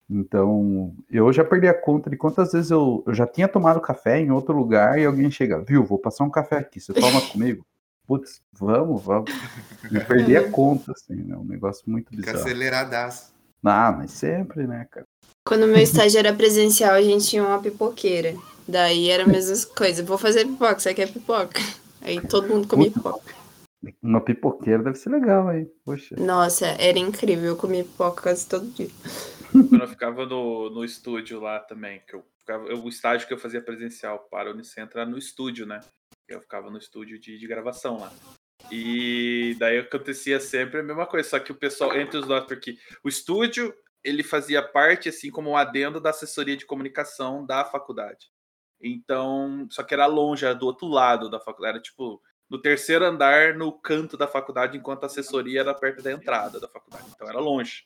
[0.09, 4.19] Então, eu já perdi a conta de quantas vezes eu, eu já tinha tomado café
[4.19, 7.65] em outro lugar e alguém chega, viu, vou passar um café aqui, você toma comigo?
[8.05, 9.31] Putz, vamos, vamos.
[9.89, 11.37] Eu perdi a conta, assim, né?
[11.37, 12.39] Um negócio muito Fica bizarro.
[12.39, 13.31] aceleradaço.
[13.63, 15.05] Ah, mas sempre, né, cara?
[15.47, 18.35] Quando meu estágio era presencial, a gente tinha uma pipoqueira.
[18.67, 20.03] Daí era a mesma coisa.
[20.03, 21.59] Vou fazer pipoca, você quer pipoca?
[22.01, 23.35] Aí todo mundo comia pipoca.
[24.01, 25.69] Uma pipoqueira deve ser legal, hein?
[25.83, 26.15] Poxa.
[26.15, 27.45] Nossa, era incrível.
[27.49, 28.89] Eu comia pipoca quase todo dia.
[29.51, 33.33] Quando eu ficava no, no estúdio lá também, que eu ficava, eu- o estágio que
[33.33, 35.79] eu fazia presencial para a Unicentro era no estúdio, né?
[36.27, 38.11] Eu ficava no estúdio de, de gravação lá.
[38.71, 42.77] E daí acontecia sempre a mesma coisa, só que o pessoal, entre os nós, porque
[43.03, 48.27] o estúdio, ele fazia parte, assim, como um adendo da assessoria de comunicação da faculdade.
[48.83, 53.05] Então, só que era longe, era do outro lado da faculdade, era tipo no terceiro
[53.05, 57.05] andar, no canto da faculdade, enquanto a assessoria era perto da entrada da faculdade.
[57.15, 57.85] Então era longe.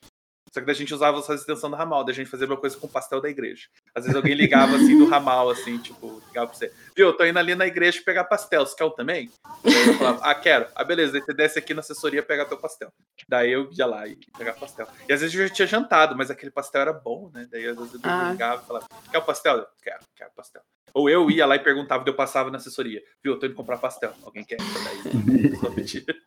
[0.55, 2.77] Só que a gente usava essa extensão do ramal, daí a gente fazia uma coisa
[2.77, 3.67] com o pastel da igreja.
[3.93, 6.71] Às vezes alguém ligava assim do ramal, assim, tipo, ligava pra você.
[6.95, 9.29] Viu, tô indo ali na igreja pegar pastel, você quer um também?
[9.61, 10.65] Daí eu falava, ah, quero.
[10.73, 12.87] Ah, beleza, daí você desce aqui na assessoria pegar teu pastel.
[13.27, 14.87] Daí eu ia lá e pegar pastel.
[15.09, 17.45] E às vezes eu já tinha jantado, mas aquele pastel era bom, né?
[17.51, 18.29] Daí às vezes eu Ah.
[18.31, 19.57] ligava e falava, quer o pastel?
[19.57, 20.61] Eu, quero, quero pastel.
[20.93, 23.03] Ou eu ia lá e perguntava, eu passava na assessoria.
[23.21, 24.13] Viu, eu tô indo comprar pastel.
[24.23, 24.55] Alguém quer?
[24.55, 26.24] Daí eu.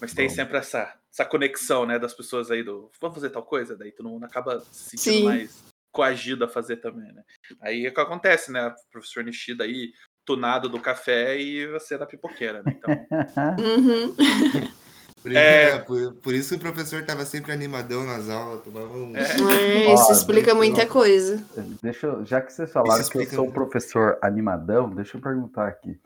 [0.00, 0.34] Mas tem Bom.
[0.34, 4.08] sempre essa, essa conexão, né, das pessoas aí do vamos fazer tal coisa, daí todo
[4.08, 5.24] mundo acaba se sentindo Sim.
[5.24, 7.22] mais coagido a fazer também, né?
[7.60, 8.68] Aí é o que acontece, né?
[8.68, 9.92] O professor Nishida aí,
[10.24, 12.76] tunado do café e você da pipoqueira, né?
[12.78, 12.90] Então,
[13.58, 14.14] Uhum.
[15.22, 15.64] Por, É.
[15.72, 19.14] é, por, por isso que o professor tava sempre animadão nas aulas, tomava um.
[19.14, 19.20] É.
[19.20, 21.44] É, isso Ó, explica eu- muita coisa.
[21.82, 25.20] Deixa eu, já que vocês falaram Isso que eu sou um professor animadão, deixa eu
[25.20, 26.00] perguntar aqui.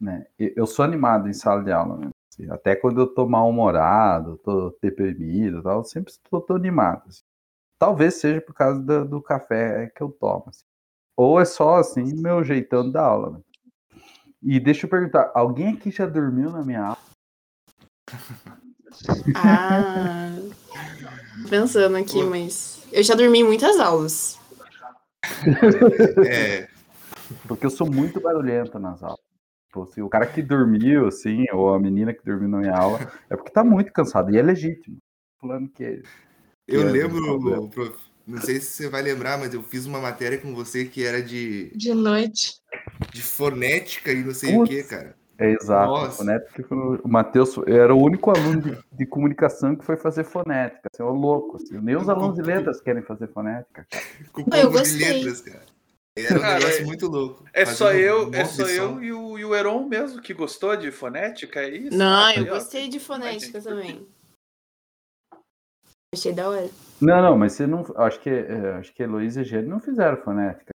[0.00, 0.26] Né?
[0.36, 2.10] Eu eu sou animado em sala de aula, né?
[2.38, 7.02] Assim, Até quando eu tô mal-humorado, tô deprimido e tal, eu sempre tô, tô animado.
[7.08, 7.22] assim.
[7.78, 10.44] Talvez seja por causa do, do café que eu tomo.
[10.48, 10.64] assim.
[11.16, 13.30] Ou é só assim, meu jeitão da aula.
[13.30, 13.40] né?
[14.42, 16.98] E deixa eu perguntar, alguém aqui já dormiu na minha aula?
[19.34, 20.34] Ah.
[21.48, 22.82] Pensando aqui, mas.
[22.92, 24.38] Eu já dormi em muitas aulas.
[26.26, 26.68] É,
[27.46, 29.27] Porque eu sou muito barulhento nas aulas.
[29.68, 32.98] Tipo, assim, o cara que dormiu, assim, ou a menina que dormiu na minha aula,
[33.28, 34.30] é porque tá muito cansado.
[34.34, 34.96] E é legítimo.
[35.40, 36.02] Falando que.
[36.66, 37.94] eu É, lembro, prof,
[38.26, 41.22] não sei se você vai lembrar, mas eu fiz uma matéria com você que era
[41.22, 42.54] de, De noite.
[43.12, 44.70] de fonética e não sei o Putz.
[44.70, 45.16] que, cara.
[45.40, 45.92] É exato.
[45.92, 46.16] Nossa.
[46.16, 50.88] Fonética, o Matheus era o único aluno de, de comunicação que foi fazer fonética.
[50.92, 51.56] Assim, é louco.
[51.56, 51.78] Assim.
[51.80, 53.86] Nem os alunos de letras querem fazer fonética.
[54.32, 55.12] Com Ah, eu pouco de gostei.
[55.22, 55.62] letras, cara.
[56.26, 57.44] Era um Cara, negócio é- muito louco.
[57.52, 60.76] é só um eu, é só eu e o, e o Heron mesmo que gostou
[60.76, 61.96] de fonética, é isso?
[61.96, 62.54] Não, Ah, eu aí, ó.
[62.54, 64.06] gostei de fonética também.
[66.14, 66.70] Achei da hora.
[67.00, 67.84] Não, não, mas você não.
[67.96, 70.70] Acho que, é, acho que Heloísa e Gênio não fizeram fonética.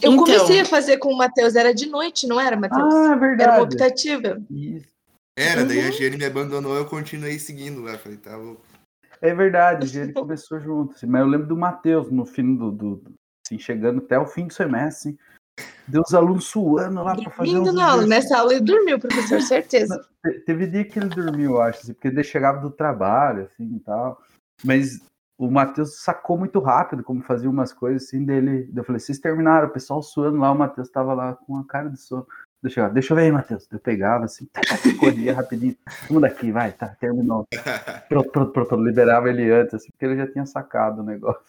[0.00, 0.16] Eu Então.
[0.18, 2.94] comecei a fazer com o Matheus, era de noite, não era, Matheus?
[2.94, 3.62] Ah, é era uma verdade.
[3.62, 4.42] optativa.
[4.48, 4.88] Isso.
[5.36, 5.92] Era, daí a Uhum.
[5.92, 7.98] Giane me abandonou, eu continuei seguindo lá.
[7.98, 8.62] Falei, tá louco.
[9.20, 10.94] É verdade, o Gênio começou junto.
[10.94, 13.02] assim, mas eu lembro do Matheus no fim do- do-
[13.50, 15.18] assim, chegando até o fim do semestre.
[15.86, 18.08] Deu os alunos suando lá para fazer Dormindo exercícios.
[18.08, 20.00] Nessa aula ele dormiu, professor, certeza.
[20.24, 23.80] Te- Teve dia que ele dormiu, acho, assim, porque ele chegava do trabalho, assim, e
[23.80, 24.22] tal.
[24.64, 25.00] Mas
[25.36, 28.70] o Matheus sacou muito rápido como fazia umas coisas, assim, dele.
[28.74, 31.90] Eu falei, vocês terminaram, o pessoal suando lá, o Matheus tava lá com a cara
[31.90, 32.26] de sono.
[32.62, 33.66] Deixa eu, deixa eu ver aí, Matheus.
[33.72, 35.74] Eu pegava assim, tá, tá, corria rapidinho.
[36.08, 37.46] Vamos daqui, vai, tá, terminou.
[38.08, 38.76] Pronto, pronto, pronto.
[38.76, 41.42] Liberava ele antes, assim, porque ele já tinha sacado o negócio.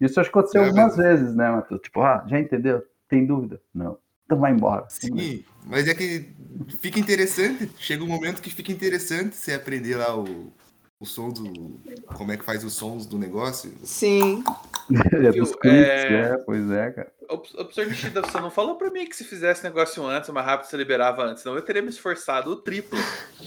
[0.00, 1.80] Isso acho que aconteceu É, algumas vezes, né, Matheus?
[1.80, 2.82] Tipo, ah, já entendeu?
[3.08, 3.60] Tem dúvida?
[3.72, 3.98] Não.
[4.24, 4.84] Então vai embora.
[4.88, 6.34] Sim, mas é que
[6.80, 7.70] fica interessante.
[7.78, 10.52] Chega um momento que fica interessante você aprender lá o,
[11.00, 11.80] o som do.
[12.14, 13.72] Como é que faz os sons do negócio.
[13.84, 14.42] Sim.
[14.90, 17.12] É dos é- é, pois é, cara.
[17.28, 20.78] Professor Nishida, você não falou pra mim que se fizesse negócio antes, mais rápido, você
[20.78, 22.98] liberava antes, senão eu teria me esforçado o triplo.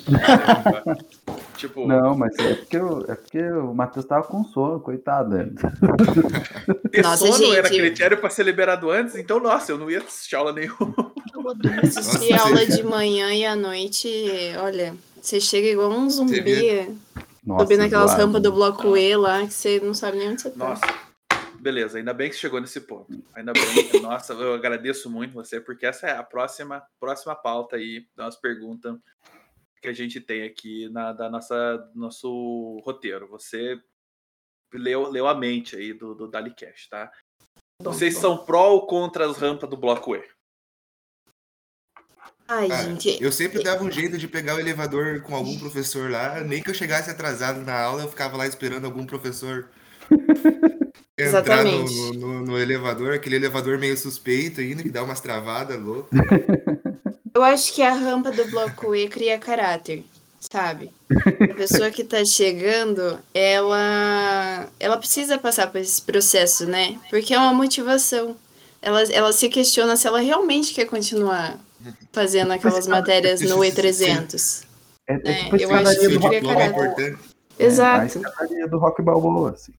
[1.57, 5.31] tipo, Não, mas é porque, o- é porque o Matheus tava com sono, coitado.
[5.35, 5.49] né?
[6.91, 7.79] ter Nossa, sono era gente.
[7.79, 11.11] critério pra ser liberado antes, então, nossa, eu não ia assistir aula nenhuma.
[11.83, 14.07] Assistir aula de manhã e à noite,
[14.59, 16.87] olha, você chega igual um zumbi.
[17.43, 20.51] Nossa, Subir naquelas rampas do bloco E lá, que você não sabe nem onde você
[20.51, 20.57] tá.
[20.57, 20.85] Nossa,
[21.59, 23.11] beleza, ainda bem que você chegou nesse ponto.
[23.33, 23.61] Ainda bem,
[24.01, 28.97] nossa, eu agradeço muito você, porque essa é a próxima, próxima pauta aí, das perguntas
[29.81, 33.27] que a gente tem aqui na da nossa nosso roteiro.
[33.29, 33.81] Você
[34.71, 37.11] leu, leu a mente aí do, do Dalicast, tá?
[37.81, 40.23] Vocês são pró ou contra as rampas do bloco E?
[42.53, 43.17] Ai, Cara, gente.
[43.23, 46.69] eu sempre dava um jeito de pegar o elevador com algum professor lá, nem que
[46.69, 49.69] eu chegasse atrasado na aula, eu ficava lá esperando algum professor
[51.17, 56.09] entrar no- no- no elevador, aquele elevador meio suspeito ainda, que dá umas travadas loucas.
[57.33, 60.03] Eu acho que a rampa do bloco E cria caráter,
[60.51, 60.91] sabe?
[61.49, 66.99] A pessoa que tá chegando, ela, ela precisa passar por esse processo, né?
[67.09, 68.35] Porque é uma motivação.
[68.81, 71.57] Ela, ela se questiona se ela realmente quer continuar
[72.11, 74.65] fazendo aquelas matérias no E300.
[75.07, 76.69] É, é É, tipo a eu acho escadaria que do Seu rock, cria diploma é
[76.69, 77.11] caráter.
[77.13, 77.29] importante.
[77.59, 78.05] é, a Exato.
[78.19, 79.73] escadaria do rock balboa, assim.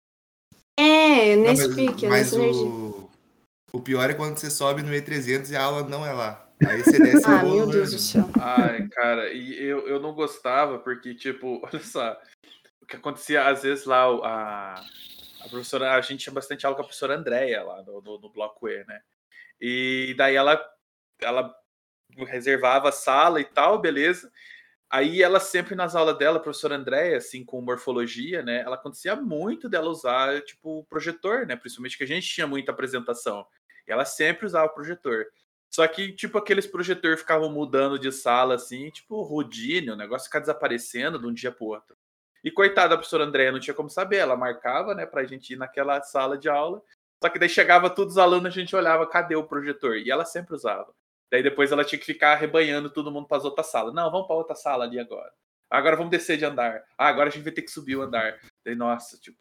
[0.78, 2.66] É, Não, nesse mas pique, mas nessa energia.
[2.66, 3.11] o,
[3.72, 6.48] o pior é quando você sobe no E300 e a aula não é lá.
[6.64, 7.96] Aí você desce Ah, meu Deus né?
[7.96, 8.28] do céu.
[8.38, 12.16] Ai, cara, e eu, eu não gostava, porque, tipo, olha só,
[12.80, 14.74] o que acontecia, às vezes lá, o- a,
[15.40, 18.30] a professora, a gente tinha bastante aula com a professora Andréia lá no, no, no
[18.32, 19.00] bloco E, né?
[19.61, 20.61] E daí ela,
[21.20, 21.55] ela
[22.18, 24.30] reservava a sala e tal, beleza.
[24.90, 28.60] Aí ela sempre nas aulas dela, a professora Andréia, assim, com morfologia, né?
[28.60, 31.56] Ela acontecia muito dela usar, tipo, o projetor, né?
[31.56, 33.46] Principalmente que a gente tinha muita apresentação.
[33.86, 35.26] Ela sempre usava o projetor.
[35.70, 40.40] Só que, tipo, aqueles projetores ficavam mudando de sala, assim, tipo, rodinho, o negócio ficar
[40.40, 41.96] desaparecendo de um dia pro outro.
[42.44, 45.56] E coitada da professora Andréia, não tinha como saber, ela marcava, né, pra gente ir
[45.56, 46.82] naquela sala de aula.
[47.22, 49.96] Só que daí chegava todos os alunos, a gente olhava, cadê o projetor?
[49.96, 50.92] E ela sempre usava.
[51.33, 53.95] Daí depois ela tinha que ficar arrebanhando todo mundo para as outras salas.
[53.95, 55.33] Não, vamos para outra sala ali agora.
[55.70, 56.85] Agora vamos descer de andar.
[56.99, 58.39] Ah, agora a gente vai ter que subir o andar.
[58.62, 59.39] Daí, nossa, tipo,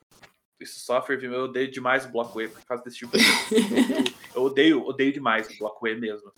[0.58, 1.34] isso só ferviu.
[1.34, 4.16] Eu odeio demais o bloco E por causa desse tipo de coisa.
[4.34, 6.32] Eu odeio, odeio demais o bloco E mesmo.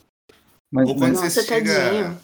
[0.72, 2.18] Mas, Ou quando mas você Nossa, chega.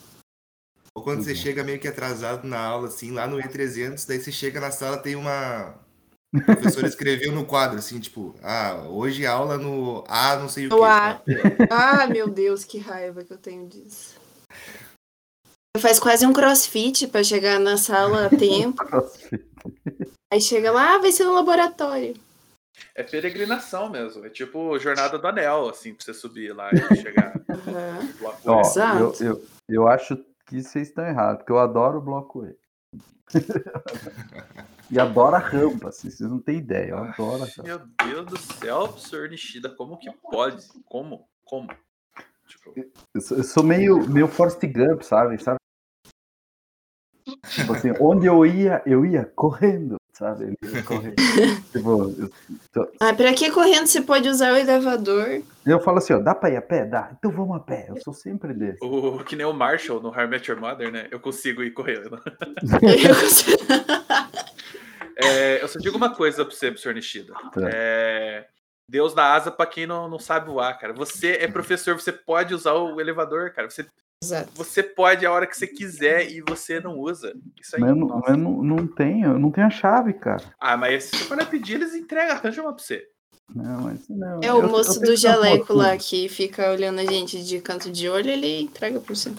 [0.95, 1.35] Ou quando você Uhum.
[1.35, 4.97] chega meio que atrasado na aula, assim, lá no E300, daí você chega na sala,
[4.97, 5.79] tem uma.
[6.33, 10.69] O professor escreveu no quadro, assim, tipo, ah, hoje aula no A, não sei o
[10.69, 10.83] quê.
[10.83, 11.21] A.
[11.71, 14.15] Ah, meu Deus, que raiva que eu tenho disso.
[15.77, 18.83] Faz quase um crossfit pra chegar na sala a tempo.
[20.31, 22.15] Aí chega lá, ah, vai ser no laboratório.
[22.93, 24.23] É peregrinação mesmo.
[24.25, 28.61] É tipo jornada do anel, assim, pra você subir lá e chegar no bloco Ó.
[28.61, 29.23] Exato.
[29.23, 30.15] eu, eu, eu acho
[30.45, 32.55] que vocês estão errados, porque eu adoro o bloco E.
[34.89, 37.63] e adoro a rampa, assim, vocês não têm ideia, eu adoro a rampa.
[37.63, 40.67] Meu Deus do céu, senhor Nishida, como que pode?
[40.85, 41.27] Como?
[41.45, 41.67] Como?
[42.47, 42.73] Tipo,
[43.13, 45.41] Eu sou, eu sou meio, meio Forrest Gump, sabe?
[45.41, 45.59] sabe?
[47.47, 50.53] Tipo assim, onde eu ia, eu ia correndo, sabe?
[50.61, 51.15] Ia correndo.
[51.71, 52.31] tipo,
[52.73, 55.41] tô- Ah, pra que correndo você pode usar o elevador?
[55.65, 56.85] eu falo assim, ó, dá pra ir a pé?
[56.85, 57.09] Dá.
[57.17, 57.85] Então vamos a pé.
[57.89, 58.77] Eu sou sempre desse.
[58.83, 61.07] o, que nem o Marshall no Met Your Mother, né?
[61.09, 62.21] Eu consigo ir correndo.
[63.07, 63.57] Eu consigo-
[65.21, 67.33] É, eu só digo uma coisa pra você, professor Nishida.
[67.51, 67.69] Tá.
[67.73, 68.45] É,
[68.87, 70.93] Deus dá asa pra quem não, não sabe voar, cara.
[70.93, 73.69] Você é professor, você pode usar o elevador, cara.
[73.69, 73.85] Você,
[74.21, 74.51] Exato.
[74.53, 77.33] você pode a hora que você quiser e você não usa.
[77.59, 80.43] Isso aí, Mas eu, não, eu não, não tenho, eu não tenho a chave, cara.
[80.59, 83.07] Ah, mas se você for pedir, eles entregam, arranjam uma pra você.
[83.55, 84.41] Não, mas não.
[84.43, 87.61] É o eu- eu moço tenho do jaleco lá que fica olhando a gente de
[87.61, 89.31] canto de olho, ele entrega por você.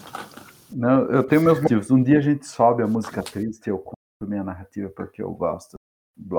[0.69, 1.91] Não, eu tenho meus motivos.
[1.91, 3.95] Um dia a gente sobe a música triste, eu conto
[4.27, 5.75] minha narrativa porque eu gosto
[6.17, 6.37] do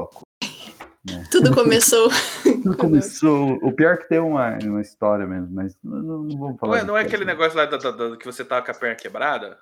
[1.04, 1.30] bloco.
[1.30, 2.08] Tudo começou.
[2.62, 3.54] Tudo começou.
[3.62, 6.76] O pior é que tem uma, uma história mesmo, mas não, não, não vamos falar.
[6.76, 8.74] Não é, não é aquele negócio lá da- da- da- que você tava com a
[8.74, 9.58] perna quebrada?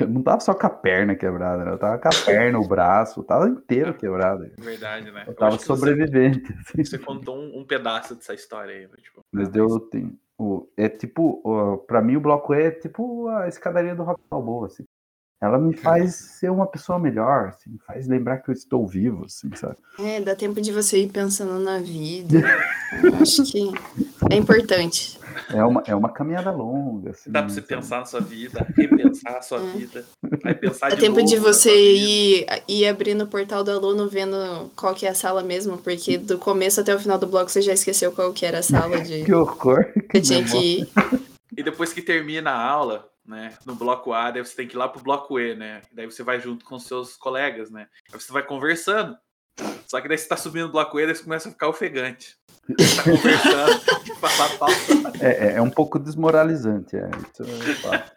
[0.00, 1.72] Eu não tava só com a perna quebrada, né?
[1.72, 4.44] eu tava com a perna, o braço, tava inteiro quebrado.
[4.44, 5.22] É Verdade, né?
[5.26, 6.42] Eu Eu tava que você- sobrevivente.
[6.66, 6.84] assim.
[6.84, 8.88] Você, contou um, um pedaço dessa história aí.
[9.02, 9.78] Tipo, Mas deu.
[9.90, 14.02] Tem, o, é tipo, o, pra mim o bloco E é tipo a escadaria do
[14.02, 14.84] Rock Balboa, assim.
[15.40, 19.48] Ela me faz ser uma pessoa melhor, assim, faz lembrar que eu estou vivo, assim,
[19.56, 19.76] sabe?
[19.98, 22.38] É, dá tempo de você ir pensando na vida.
[23.18, 23.70] Acho que
[24.30, 25.18] é importante.
[25.54, 27.30] É uma, é uma caminhada longa, assim.
[27.30, 27.66] Dá pra você sabe?
[27.68, 29.72] pensar na sua vida, repensar a sua É.
[29.78, 30.04] vida.
[30.44, 34.08] Aí pensar Dá de tempo novo de você ir, ir abrindo o portal do aluno,
[34.10, 37.50] vendo qual que é a sala mesmo, porque do começo até o final do bloco
[37.50, 39.86] você já esqueceu qual que era a sala de Que horror.
[40.12, 40.88] você tinha que ir.
[41.56, 44.78] E depois que termina a aula, né, no bloco A, daí você tem que ir
[44.78, 45.80] lá pro bloco E, né?
[45.92, 47.86] Daí você vai junto com seus colegas, né?
[48.12, 49.16] Aí você vai conversando.
[49.86, 52.36] Só que daí você tá subindo o bloco E, daí você começa a ficar ofegante.
[52.78, 53.80] Você tá conversando,
[54.20, 54.74] passar a pauta.
[55.20, 57.08] É, é, é um pouco desmoralizante, é.
[57.32, 58.12] Isso é fato.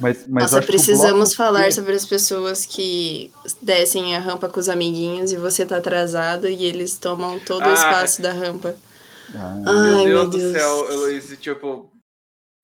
[0.00, 3.32] Mas, mas Nossa, o precisamos bloco falar sobre as pessoas que
[3.62, 7.68] descem a rampa com os amiguinhos e você tá atrasado e eles tomam todo o
[7.70, 7.72] Ah.
[7.74, 8.74] espaço da rampa.
[9.34, 10.52] Ah, Ai, meu meu Deus do Deus.
[10.52, 11.90] céu, Heloísa, tipo.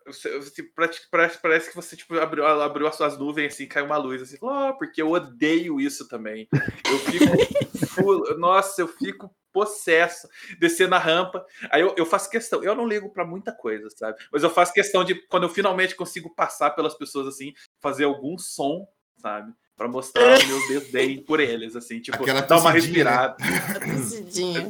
[0.07, 3.87] Você- você- parece, parece- parece que você tipo, abriu, abriu as suas nuvens assim, caiu
[3.87, 6.49] uma luz assim, oh, porque eu odeio isso também.
[6.53, 7.25] Eu fico.
[7.95, 10.27] full- nossa, eu fico possesso
[10.59, 11.45] descer na rampa.
[11.71, 14.17] Aí eu, eu faço questão, eu não ligo pra muita coisa, sabe?
[14.33, 18.39] Mas eu faço questão de, quando eu finalmente consigo passar pelas pessoas assim, fazer algum
[18.39, 18.87] som,
[19.19, 19.53] sabe?
[19.77, 22.79] Pra mostrar o meu desdém por eles, assim, tipo, Aquela dar uma né?
[22.79, 23.37] respirada.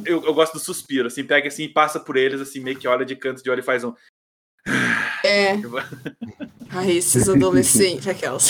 [0.05, 3.05] Eu, eu gosto do suspiro, assim, pega assim, passa por eles, assim, meio que olha
[3.05, 3.93] de canto de olho e faz um.
[5.33, 5.53] É.
[6.69, 8.49] Ai, esses adolescentes, aquelas.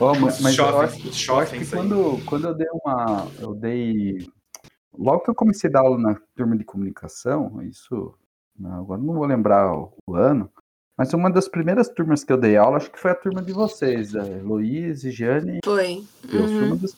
[0.00, 3.28] ó, mas mas eu Shopping, acho, que- eu acho que quando, quando eu dei uma.
[3.38, 4.28] Eu dei.
[4.96, 8.14] Logo que eu comecei a dar aula na turma de comunicação, isso.
[8.58, 10.50] não, agora não vou lembrar o, o ano.
[10.98, 13.52] Mas uma das primeiras turmas que eu dei aula, acho que foi a turma de
[13.52, 15.60] vocês, é, Luiz e Jane.
[15.64, 16.04] Foi.
[16.30, 16.76] Eu, Uhum.
[16.76, 16.94] das-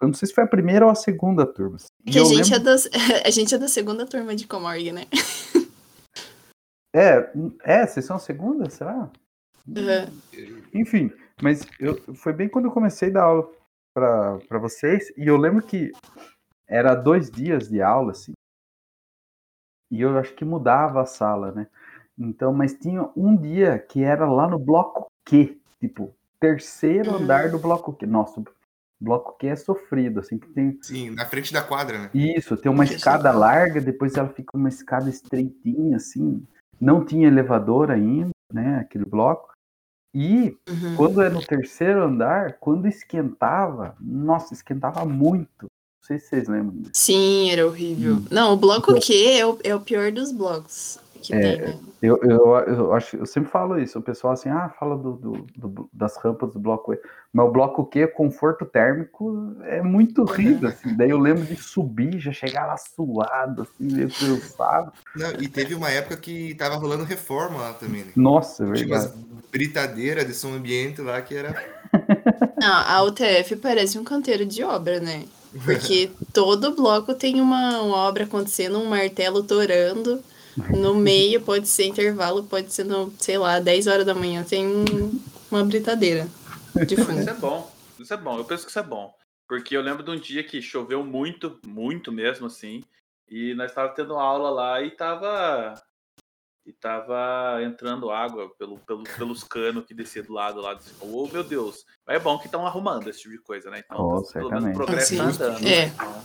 [0.00, 1.76] eu não sei se foi a primeira ou a segunda turma.
[1.76, 1.86] assim.
[2.10, 2.82] Que a eu gente, lembro- é da,
[3.28, 5.06] a gente é da segunda turma de Comorg, né?
[6.94, 7.30] É,
[7.64, 9.10] é, vocês são a segunda, será?
[9.66, 10.62] Uhum.
[10.74, 11.10] Enfim,
[11.42, 13.50] mas eu, foi bem quando eu comecei a dar aula
[13.94, 15.92] pra pra vocês, e eu lembro que
[16.66, 18.32] era dois dias de aula, assim,
[19.92, 21.66] e eu acho que mudava a sala, né?
[22.18, 27.22] Então, mas tinha um dia que era lá no bloco Q, tipo, terceiro Uhum.
[27.22, 28.06] andar do bloco Q.
[28.06, 28.42] Nossa,
[28.98, 32.10] bloco Q é sofrido, assim, que tem Sim, na frente da quadra, né?
[32.14, 32.94] isso, tem uma Isso.
[32.94, 36.42] escada larga, depois ela fica uma escada estreitinha, assim.
[36.82, 38.78] Não tinha elevador ainda, né?
[38.80, 39.52] Aquele bloco.
[40.14, 40.96] E Uhum.
[40.96, 45.62] quando é no terceiro andar, quando esquentava, nossa, esquentava muito.
[45.62, 46.90] Não sei se vocês lembram disso.
[46.94, 48.16] Sim, era horrível.
[48.16, 48.24] Hum.
[48.30, 51.60] Não, o bloco Então- Q é o, é o pior dos blocos que É, tem,
[51.60, 51.80] né?
[52.02, 53.98] Eu, eu, eu acho, eu sempre falo isso.
[53.98, 57.00] O pessoal assim, ah, fala do, do- do- das rampas do bloco E.
[57.32, 60.68] Mas o bloco Q, conforto térmico, é muito horrível.
[60.68, 60.96] Assim.
[60.96, 64.92] Daí eu lembro de subir, já chegar lá suado, assim, meio cansado.
[65.14, 68.12] Não, e teve uma época que tava rolando reforma lá também, né?
[68.16, 69.26] Nossa, é Tinha umas verdade.
[69.52, 71.54] britadeiras de som ambiente lá que era.
[72.58, 75.24] Não, a UTF parece um canteiro de obra, né?
[75.64, 80.20] Porque todo bloco tem uma, uma obra acontecendo, um martelo torando.
[80.70, 84.44] No meio pode ser intervalo, pode ser, no, sei lá, 10 horas da manhã.
[84.44, 86.26] Tem um- uma britadeira
[86.86, 87.20] de fundo.
[87.20, 87.72] isso é bom.
[87.98, 88.36] Isso é bom.
[88.38, 89.14] Eu penso que isso é bom.
[89.48, 92.82] Porque eu lembro de um dia que choveu muito, muito mesmo, assim.
[93.28, 95.74] E nós estávamos tendo aula lá e tava.
[96.64, 100.72] E tava entrando água pelo, pelo, pelos canos que descia do lado lá.
[100.74, 101.84] Assim, oh, meu Deus.
[102.06, 103.82] Mas é bom que estão arrumando esse tipo de coisa, né?
[103.84, 105.66] Então, Oh, pelo menos o progresso tá andando.
[105.66, 105.86] É.
[105.86, 106.22] Então, Né,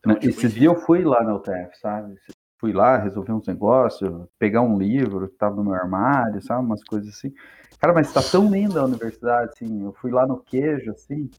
[0.00, 0.58] então, tipo, Esse enfim.
[0.58, 2.16] dia eu fui lá na UTF, sabe?
[2.58, 6.64] Fui lá, resolver uns negócios, pegar um livro que tava no meu armário, sabe?
[6.64, 7.32] Umas coisas assim.
[7.78, 9.84] Cara, mas tá tão linda a universidade, assim.
[9.84, 11.30] Eu fui lá no queijo, assim.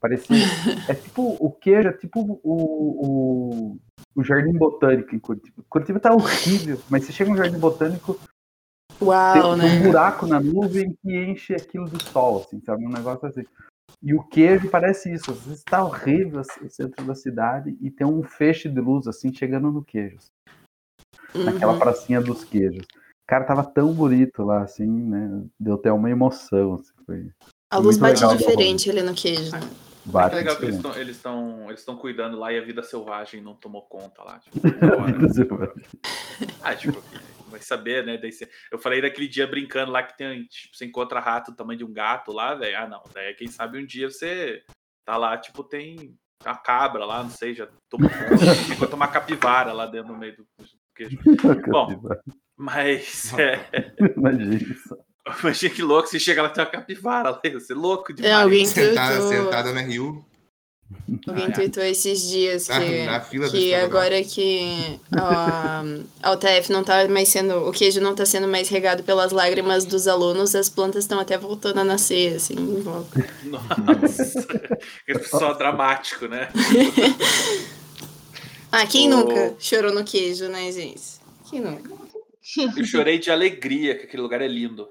[0.00, 0.36] Parecia.
[0.88, 1.36] É tipo.
[1.38, 3.78] O queijo é tipo o, o,
[4.14, 5.62] o Jardim Botânico em Curitiba.
[5.68, 8.18] Curitiba tá horrível, mas você chega no Jardim Botânico,
[8.98, 9.80] tem, Uau, tem um né?
[9.80, 12.84] buraco na nuvem que enche aquilo de sol, assim, sabe?
[12.84, 13.44] Um negócio assim.
[14.02, 15.30] E o queijo parece isso.
[15.30, 19.06] Às vezes tá horrível assim, o centro da cidade e tem um feixe de luz
[19.06, 20.18] assim chegando no queijo.
[20.18, 20.37] Naquela
[21.38, 21.78] Uhum.
[21.78, 22.86] pracinha dos queijos.
[23.26, 25.44] Cara, tava tão bonito lá, assim, né?
[25.60, 26.74] Deu até uma emoção.
[26.74, 27.30] Assim, foi
[27.70, 29.52] A luz bate diferente ali no queijo.
[29.52, 29.60] né?
[29.60, 30.96] É bate legal que eles diferente.
[30.96, 34.38] estão eles estão eles estão cuidando lá e a vida selvagem não tomou conta lá.
[34.38, 34.58] Tipo,
[35.54, 35.74] bora.
[36.62, 37.02] Ah, tipo,
[37.48, 38.16] vai saber, né?
[38.16, 41.56] Daí você- Eu falei daquele dia brincando lá que tem, tipo, você encontra rato do
[41.56, 42.78] tamanho de um gato lá, velho.
[42.78, 43.02] Ah, não.
[43.12, 44.62] Daí quem sabe um dia você
[45.04, 46.14] tá lá, tipo, tem
[46.44, 48.08] a cabra lá, não sei, já tomou
[48.68, 50.46] chegou a tomar capivara lá dentro do meio do
[50.98, 51.18] queijo.
[51.70, 52.00] Bom.
[52.56, 53.60] Mas é,
[54.16, 54.96] Imagina isso.
[55.42, 58.14] imagina que louco, você chega lá e tem uma capivara lá, você é louco É,
[58.16, 58.34] demais.
[58.42, 60.24] alguém Sentada, sentada na Rio,
[61.28, 61.52] alguém Ah, é.
[61.52, 65.82] tweetou esses dias na, que, na fila do que agora que a,
[66.22, 69.84] a UTF não tá mais sendo, o queijo não tá sendo mais regado pelas lágrimas
[69.84, 73.24] dos alunos, as plantas estão até voltando a nascer, assim, em volta.
[73.44, 74.46] Nossa,
[75.30, 76.48] só dramático, né?
[78.70, 81.18] Ah, quem nunca chorou no queijo, né, gente?
[81.48, 81.90] Quem nunca?
[82.76, 84.88] Eu chorei de alegria, que aquele lugar é lindo.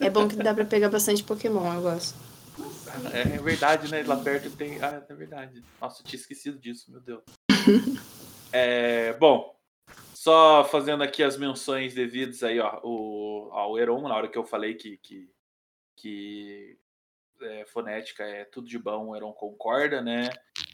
[0.00, 2.18] É bom que dá pra pegar bastante Pokémon, eu gosto.
[3.12, 4.02] É, é verdade, né?
[4.02, 4.82] Lá perto tem.
[4.82, 5.62] Ah, é verdade.
[5.80, 7.22] Nossa, eu tinha esquecido disso, meu Deus.
[8.54, 9.58] É, bom,
[10.12, 14.44] só fazendo aqui as menções devidas aí, ó, o, ao Heron, na hora que eu
[14.44, 15.26] falei que, que,
[15.96, 16.76] que
[17.40, 20.28] é, fonética é tudo de bom, o Heron concorda, né?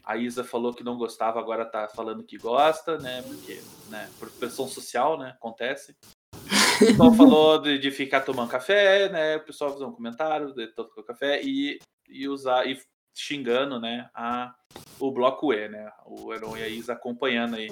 [0.08, 3.20] A Isa falou que não gostava, agora tá falando que gosta, né?
[3.20, 5.34] Porque, né, por pressão social, né?
[5.36, 5.94] Acontece.
[6.32, 9.36] O pessoal falou de, de ficar tomando café, né?
[9.36, 11.78] O pessoal fazer um comentário de tomar café e,
[12.08, 12.80] e usar e
[13.14, 14.08] xingando, né?
[14.14, 14.54] A,
[14.98, 15.92] o bloco E, né?
[16.06, 17.68] O Heron e a Isa acompanhando aí.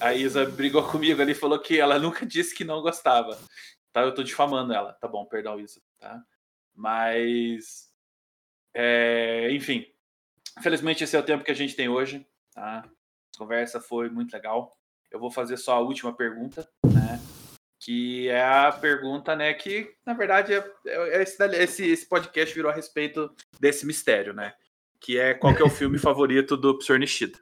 [0.00, 3.38] A Isa brigou comigo ali, falou que ela nunca disse que não gostava.
[3.92, 4.00] Tá?
[4.02, 4.92] Eu tô difamando ela.
[4.94, 5.80] Tá bom, perdão, Isa.
[6.00, 6.20] Tá?
[6.74, 7.92] Mas.
[8.74, 9.86] É, enfim.
[10.58, 12.26] Infelizmente, esse é o tempo que a gente tem hoje.
[12.54, 12.84] Tá?
[13.34, 14.76] A conversa foi muito legal.
[15.10, 17.20] Eu vou fazer só a última pergunta, né?
[17.78, 19.52] Que é a pergunta, né?
[19.54, 23.30] Que na verdade é, é esse, esse, esse podcast virou a respeito
[23.60, 24.54] desse mistério, né?
[24.98, 27.38] Que é qual que é o filme favorito do Professor Nishida.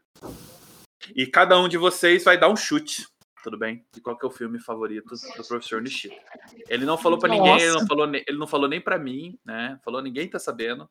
[1.14, 3.06] E cada um de vocês vai dar um chute,
[3.42, 3.84] tudo bem?
[3.92, 6.16] De qual que é o filme favorito do Professor Nishida.
[6.68, 9.78] Ele não falou para ninguém, ele não falou, ele não falou nem para mim, né?
[9.84, 10.88] Falou, ninguém tá sabendo.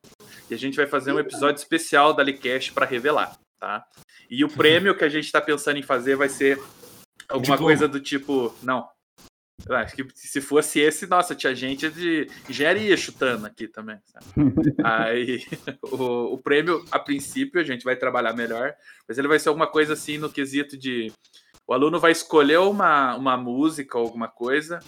[0.50, 3.84] E a gente vai fazer um episódio especial da Licast para revelar, tá?
[4.30, 6.60] E o prêmio que a gente está pensando em fazer vai ser
[7.28, 8.54] alguma coisa do tipo.
[8.62, 8.88] Não.
[9.70, 13.98] Acho que se fosse esse, nossa, tinha gente de engenharia chutando aqui também.
[14.04, 14.26] Sabe?
[14.84, 15.46] Aí
[15.82, 18.74] o, o, prêmio, a princípio, a gente vai trabalhar melhor,
[19.08, 21.12] mas ele vai ser alguma coisa assim no quesito de.
[21.66, 24.80] O aluno vai escolher uma, uma música ou alguma coisa,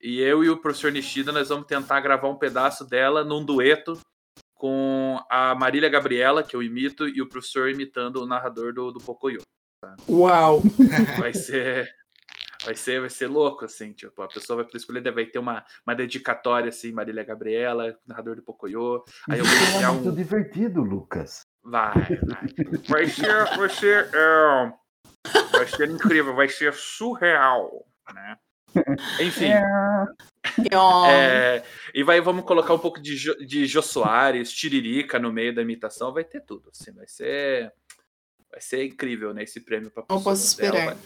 [0.00, 3.96] e eu e o professor Nishida nós vamos tentar gravar um pedaço dela num dueto
[4.56, 8.98] com a Marília Gabriela, que eu imito, e o professor imitando o narrador do, do
[8.98, 9.42] Pocoyo.
[9.80, 9.94] Tá?
[10.08, 10.62] Uau!
[11.20, 11.88] Vai ser.
[12.64, 15.64] Vai ser, vai ser louco, assim, tipo, a pessoa vai poder escolher, vai ter uma,
[15.86, 19.04] uma dedicatória, assim, Marília Gabriela, narrador do Pocoyo.
[19.30, 19.94] Aí eu vou criar é um...
[19.94, 21.42] muito divertido, Lucas.
[21.62, 22.78] Vai, vai.
[22.88, 24.72] Vai ser, vai ser, é...
[25.52, 28.36] vai ser incrível, vai ser surreal, né?
[29.20, 29.52] Enfim.
[29.52, 29.62] É,
[31.94, 36.12] e vai, vamos colocar um pouco de, de Jô Soares, Tiririca no meio da imitação,
[36.12, 36.70] vai ter tudo.
[36.70, 37.72] Assim, vai ser.
[38.50, 39.42] Vai ser incrível, né?
[39.42, 40.18] Esse prêmio pra pessoa.
[40.18, 40.96] Não posso esperar.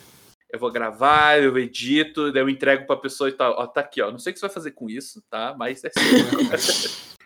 [0.52, 3.52] Eu vou gravar, eu edito, daí eu entrego pra pessoa e tal.
[3.52, 4.10] Ó, tá aqui, ó.
[4.10, 5.54] Não sei o que você vai fazer com isso, tá?
[5.56, 5.90] Mas é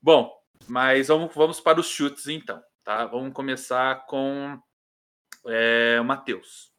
[0.00, 0.32] Bom,
[0.66, 3.04] mas vamos, vamos para os chutes então, tá?
[3.06, 4.58] Vamos começar com
[5.46, 6.72] é, o Matheus.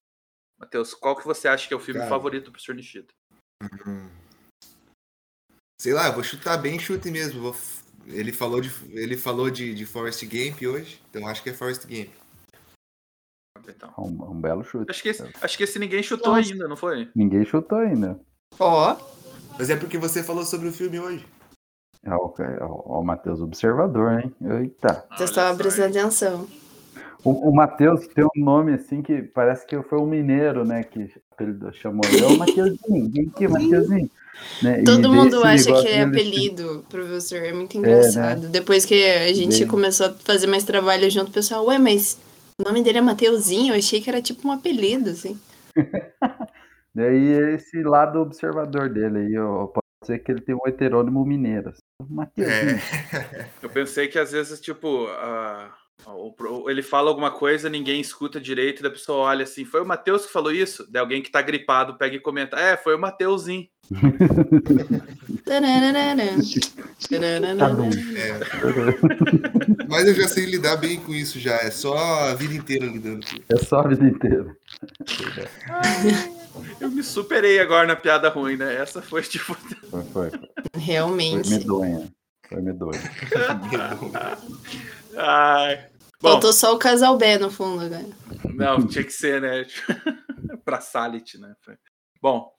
[0.57, 3.13] Matheus, qual que você acha que é o filme Cara, favorito do professor Nishida?
[3.61, 4.09] Hum,
[5.79, 7.41] sei lá, eu vou chutar bem chute mesmo.
[7.41, 7.55] Vou...
[8.07, 11.87] Ele falou de, ele falou de, de Forest Gump hoje, então acho que é Forest
[11.87, 12.09] Gump.
[13.67, 13.93] Então.
[13.97, 14.89] Um, um belo chute.
[14.89, 16.51] Acho que, esse, acho que esse ninguém chutou Nossa.
[16.51, 17.09] ainda, não foi?
[17.15, 18.19] Ninguém chutou ainda.
[18.59, 18.93] Ó.
[18.93, 19.19] Oh.
[19.57, 21.27] Mas é porque você falou sobre o filme hoje.
[22.03, 24.33] É o, é o, o Matheus Observador, hein?
[24.41, 25.05] Eita.
[25.17, 26.47] Você estava prestando atenção.
[27.23, 30.83] O, o Matheus tem um nome assim que parece que foi um mineiro, né?
[30.83, 32.23] Que ele chamou ele.
[32.23, 34.09] É o Mateuzinho, vem aqui, Mateuzinho.
[34.63, 34.83] Né?
[34.83, 37.39] Todo mundo acha que é apelido, professor.
[37.39, 38.43] É muito engraçado.
[38.43, 38.49] É, né?
[38.49, 39.67] Depois que a gente Bem...
[39.67, 42.17] começou a fazer mais trabalho junto, o pessoal, ué, mas
[42.57, 43.73] o nome dele é Mateuzinho?
[43.73, 45.37] Eu achei que era tipo um apelido, assim.
[46.95, 51.69] Daí esse lado observador dele aí, ó, pode ser que ele tem um heterônimo mineiro.
[51.69, 52.09] Assim.
[52.09, 52.79] Mateuzinho.
[53.13, 53.49] É.
[53.61, 55.69] Eu pensei que às vezes, tipo, a
[56.67, 60.25] ele fala alguma coisa, ninguém escuta direito, e a pessoa olha assim, foi o Matheus
[60.25, 60.89] que falou isso?
[60.89, 63.67] De alguém que tá gripado pega e comenta, é, foi o Mateuzinho.
[65.45, 65.59] Tá
[68.15, 68.39] é.
[69.87, 73.25] Mas eu já sei lidar bem com isso já, é só a vida inteira lidando
[73.25, 73.45] com isso.
[73.49, 74.55] É só a vida inteira.
[76.79, 78.75] eu me superei agora na piada ruim, né?
[78.75, 79.57] Essa foi tipo.
[79.89, 80.29] Foi, foi.
[80.75, 81.49] Realmente.
[81.49, 82.07] Foi medonha.
[82.47, 82.99] Foi medonha.
[85.15, 85.89] Ai.
[86.21, 87.89] Bom, Faltou só o casal B no fundo?
[88.53, 89.65] Não, tinha que ser, né?
[90.65, 91.55] pra Salit, né?
[92.21, 92.51] Bom,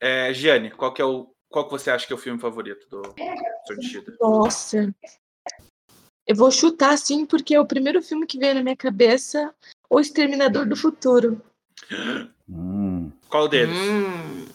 [0.00, 1.32] é, Giane, qual que é o.
[1.48, 3.02] Qual que você acha que é o filme favorito do
[3.66, 4.16] Sortida?
[4.20, 4.92] Nossa.
[6.26, 9.54] Eu vou chutar sim, porque é o primeiro filme que veio na minha cabeça,
[9.88, 11.40] O Exterminador do Futuro.
[12.48, 13.12] Hum.
[13.28, 13.76] Qual deles?
[13.76, 14.46] Hum.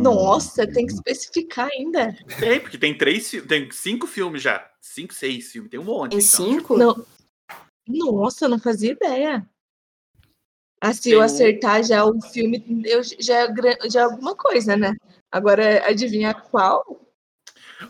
[0.00, 2.16] Nossa, tem que especificar ainda.
[2.38, 4.69] Tem, porque tem três, tem cinco filmes já.
[4.80, 6.12] Cinco, seis filmes, tem um monte.
[6.12, 6.30] Tem então.
[6.30, 6.76] cinco?
[6.76, 7.06] Não.
[7.86, 9.46] Nossa, eu não fazia ideia.
[10.80, 11.84] Ah, se tem eu acertar um...
[11.84, 14.94] já o filme, eu, já, é já é alguma coisa, né?
[15.30, 17.00] Agora, adivinha qual?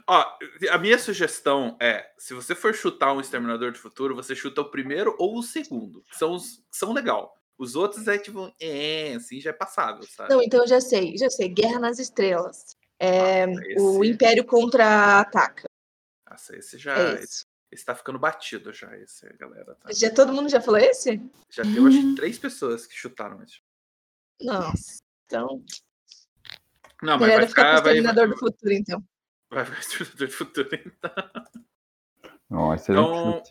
[0.07, 0.25] Ó,
[0.71, 4.71] a minha sugestão é, se você for chutar um Exterminador do Futuro, você chuta o
[4.71, 6.05] primeiro ou o segundo.
[6.13, 7.35] São os são legal.
[7.59, 10.33] Os outros é tipo, é, assim, já é passável, sabe?
[10.33, 11.49] Não, então eu já sei, já sei.
[11.49, 12.77] Guerra nas Estrelas.
[12.99, 13.81] É, ah, esse...
[13.81, 15.70] O Império contra-ataca.
[16.31, 16.97] Nossa, esse já.
[16.97, 17.45] É esse.
[17.73, 19.75] esse tá ficando batido já, esse, galera.
[19.75, 19.93] Tá...
[19.93, 21.21] Já todo mundo já falou esse?
[21.51, 23.61] Já teve, acho que, três pessoas que chutaram esse.
[24.41, 25.65] Nossa, então.
[27.03, 27.77] Não, mas vai ficar.
[27.77, 28.35] ficar Exterminador vai...
[28.35, 29.05] do Futuro, então.
[29.51, 32.75] Vai ficar Exterminador do Futuro, então.
[32.75, 33.43] Excelente então,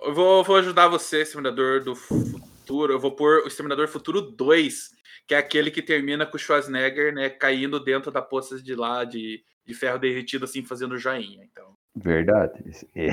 [0.00, 4.20] eu vou, vou ajudar você, Exterminador do Futuro Futuro, eu vou pôr o Exterminador Futuro
[4.20, 4.90] 2,
[5.26, 9.04] que é aquele que termina com o Schwarzenegger, né, caindo dentro da poça de lá
[9.04, 11.42] de, de ferro derretido, assim, fazendo joinha.
[11.50, 12.62] Então, Verdade.
[12.66, 13.08] Esse- é-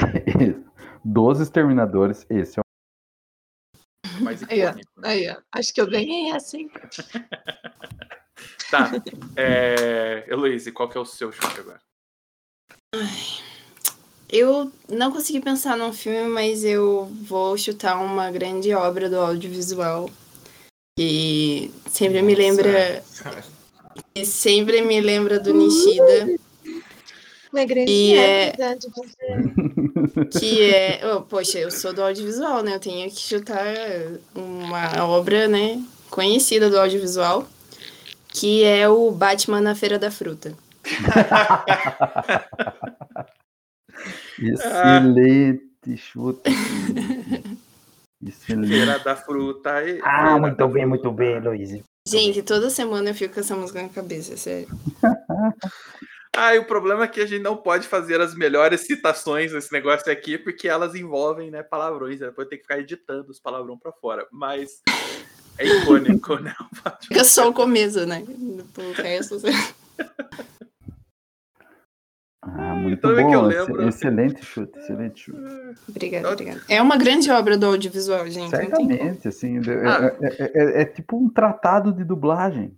[1.06, 2.62] Dos exterminadores, esse é
[4.20, 4.92] o mais Aí, icônico.
[4.98, 5.08] né?
[5.10, 5.38] Aí, ó.
[5.54, 6.70] Acho que eu ganhei essa, hein?
[8.70, 8.92] Tá.
[9.38, 10.26] É...
[10.28, 11.80] Heloísa, qual que é o seu chute agora?
[14.30, 20.10] Eu não consegui pensar num filme, mas eu vou chutar uma grande obra do audiovisual.
[20.98, 23.04] Que sempre me lembra.
[24.14, 26.36] Que sempre me lembra do Nishida.
[27.52, 28.54] Uma grande E é-.
[30.38, 31.02] Que é.
[31.14, 32.76] oh, poxa, eu sou do audiovisual, né?
[32.76, 33.64] Eu tenho que chutar
[34.34, 35.84] uma obra, né?
[36.10, 37.48] Conhecida do audiovisual.
[38.30, 40.58] Que é o Batman na Feira da Fruta.
[44.40, 46.42] excelente chute.
[48.26, 48.70] Excelente.
[48.70, 49.84] Feira da Fruta.
[49.84, 50.88] e- Ah, muito bem, Fruta.
[50.88, 51.84] muito bem, Luiz.
[52.08, 54.68] Gente, toda semana eu fico com essa música na cabeça, sério.
[56.38, 59.72] Ah, e o problema é que a gente não pode fazer as melhores citações nesse
[59.72, 62.20] negócio aqui, porque elas envolvem né, palavrões.
[62.20, 62.26] né?
[62.28, 64.28] Depois tem que ficar editando os palavrões pra fora.
[64.34, 64.82] Mas
[65.58, 66.54] é icônico, né?
[67.02, 68.22] Fica só o começo, né?
[68.28, 69.38] O resto.
[72.48, 73.16] Ah, muito bom.
[73.30, 75.40] que eu lembro- Excelente chute, excelente chute.
[75.90, 76.62] Obrigada, obrigada.
[76.70, 78.50] É uma grande obra do audiovisual, gente.
[78.52, 80.16] Certamente, assim, é, Ah.
[80.22, 82.74] é- é- é- é tipo um tratado de dublagem.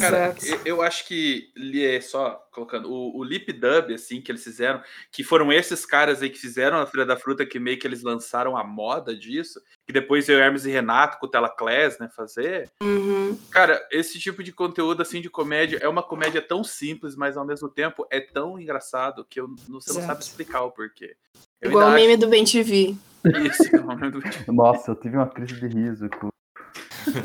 [0.00, 4.30] Cara, eu, eu acho que li- é só colocando o, o lip dub assim que
[4.32, 7.78] eles fizeram, que foram esses caras aí que fizeram a Feira da Fruta que meio
[7.78, 11.98] que eles lançaram a moda disso, que depois eu Hermes e Renato com o Telaclass,
[11.98, 12.68] né, fazer.
[12.82, 13.38] Uhum.
[13.50, 17.44] Cara, esse tipo de conteúdo assim de comédia é uma comédia tão simples, mas ao
[17.46, 21.16] mesmo tempo é tão engraçado que eu, não- você não sabe explicar o porquê.
[21.60, 22.94] Eu Igual o meme do Ben TV.
[23.24, 26.28] acho isso, o meme do- Nossa, eu tive uma crise de riso com,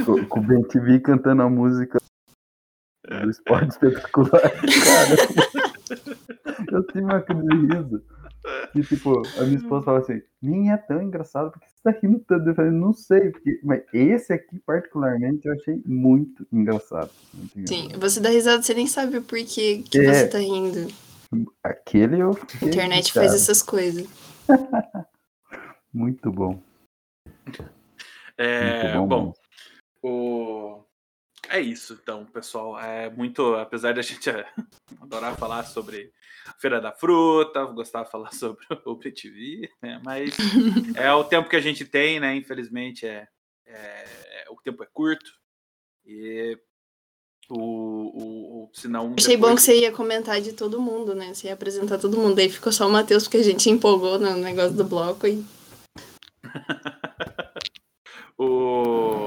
[0.05, 1.99] com, com o Ben TV cantando a música
[3.07, 4.41] do esporte espetacular.
[4.61, 5.15] Cara,
[6.71, 8.03] eu tive uma crise de riso.
[8.75, 12.19] E tipo, a minha esposa fala assim, nem é tão engraçado, porque você tá rindo
[12.27, 12.49] tanto.
[12.49, 13.59] Eu falei, não sei, porque...
[13.63, 17.09] mas esse aqui particularmente eu achei muito engraçado.
[17.33, 18.01] Muito Sim, engraçado.
[18.01, 20.13] você dá risada, você nem sabe por que, que É.
[20.13, 20.87] você tá rindo.
[21.63, 24.07] Aquele eu A fiquei internet faz essas coisas.
[25.93, 26.61] Muito bom.
[28.37, 29.33] É, Muito bom, bom,
[30.03, 30.83] o...
[31.53, 32.79] é isso, então, pessoal.
[32.79, 34.45] É muito, apesar da gente é,
[34.99, 36.11] adorar falar sobre
[36.47, 40.01] a Feira da Fruta, gostar de falar sobre o PTV, né?
[40.03, 40.35] mas
[40.97, 42.35] é o tempo que a gente tem, né?
[42.35, 43.27] Infelizmente, é,
[43.67, 45.31] é- o tempo é curto
[46.05, 46.57] e
[47.49, 51.33] o, o, o senão Achei bom depois- que você ia comentar de todo mundo, né?
[51.33, 52.39] Você ia apresentar todo mundo.
[52.39, 55.27] Aí ficou só o Matheus, porque a gente empolgou no negócio do bloco.
[55.27, 55.43] E...
[58.37, 59.22] O...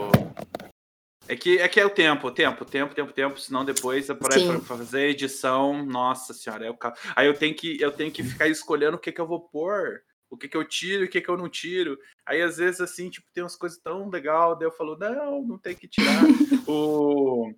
[1.29, 4.07] É que, é que é o tempo, o tempo, o tempo, tempo, tempo, senão depois
[4.07, 8.23] para fazer edição, nossa senhora, é o ca- aí eu tenho que eu tenho que
[8.23, 11.11] ficar escolhendo o que que eu vou pôr, o que que eu tiro e o
[11.11, 11.99] que que eu não tiro.
[12.25, 15.59] Aí às vezes assim, tipo, tem umas coisas tão legal, daí eu falo, não, não
[15.59, 16.23] tem que tirar.
[16.69, 17.53] o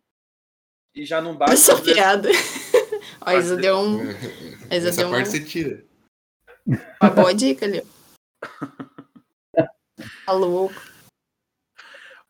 [0.95, 2.29] e já não basta Essa às vezes, piada.
[3.21, 3.99] Ó, Isa deu um.
[4.73, 5.85] Isa Essa deu parte um- você tira.
[7.03, 7.83] uma boa dica ali.
[10.25, 10.75] Tá louco.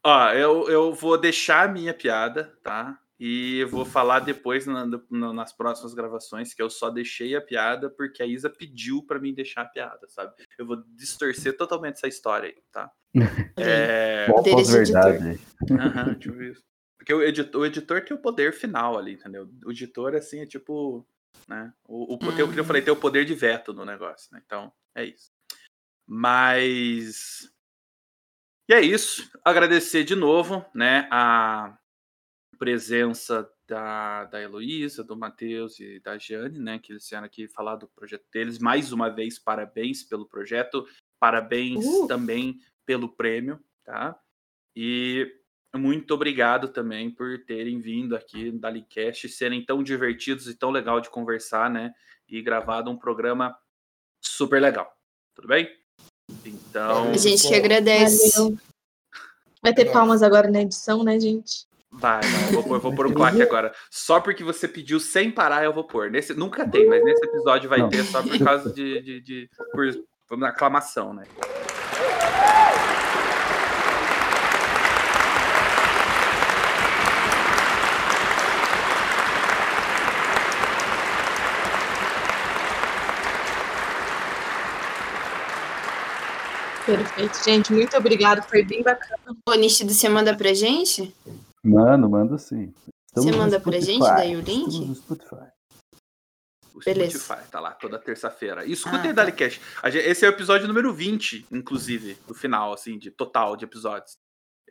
[0.09, 2.99] Ó, eu, eu vou deixar a minha piada, tá?
[3.21, 7.41] E eu vou falar depois na- na- nas próximas gravações que eu só deixei a
[7.41, 10.33] piada porque a Isa pediu pra mim deixar a piada, sabe?
[10.57, 12.91] Eu vou distorcer totalmente essa história aí, tá?
[13.57, 14.27] É...
[14.31, 15.41] Poderes de verdade
[15.81, 16.63] aham, tipo isso.
[16.97, 19.49] Porque o editor, o editor tem o poder final ali, entendeu?
[19.65, 21.07] O editor, assim, é tipo.
[21.47, 21.73] Né?
[21.87, 24.43] O, o, que eu falei, tem o poder de veto no negócio, né?
[24.45, 25.31] Então, é isso.
[26.07, 27.51] Mas.
[28.69, 29.31] E é isso.
[29.43, 31.09] Agradecer de novo, né?
[31.11, 31.79] A
[32.59, 36.79] presença da, da Heloísa, do Matheus e da Jane, né?
[36.79, 38.59] Que eles vieram aqui falar do projeto deles.
[38.59, 40.87] Mais uma vez, parabéns pelo projeto.
[41.19, 42.07] Parabéns Uh!
[42.07, 44.19] também pelo prêmio, tá?
[44.77, 45.35] E
[45.75, 51.01] muito obrigado também por terem vindo aqui no Dalicast, serem tão divertidos e tão legal
[51.01, 51.95] de conversar, né?
[52.29, 53.59] E gravado um programa
[54.21, 54.95] super legal.
[55.35, 55.88] Tudo bem?
[56.45, 58.37] Então, A gente que agradece.
[58.39, 58.57] Valeu.
[59.63, 61.67] Vai ter palmas agora na edição, né, gente?
[61.91, 63.73] vai, vai, eu vou, pôr- eu vou pôr um claque agora.
[63.91, 66.11] Só porque você pediu sem parar, eu vou pôr.
[66.11, 67.89] Nesse, nunca tem, mas nesse episódio vai Não.
[67.89, 69.01] ter só por causa de.
[69.03, 69.87] de, de por,
[70.29, 71.25] por aclamação, né?
[86.97, 87.71] Perfeito, gente.
[87.73, 88.43] Muito obrigado.
[88.49, 89.19] Foi bem bacana.
[89.47, 91.15] O Nístido, você manda pra gente?
[91.63, 92.73] Mando, mando sim.
[93.15, 94.69] Você no manda pra gente daí o link?
[94.69, 95.49] Estamos no Spotify.
[96.75, 97.19] O Beleza.
[97.19, 98.65] Spotify, tá lá toda terça-feira.
[98.65, 99.13] E Escutem Ah, o tá.
[99.13, 99.61] Dalicast.
[99.85, 104.17] Esse é o episódio número 20, inclusive, do final, assim, de total de episódios.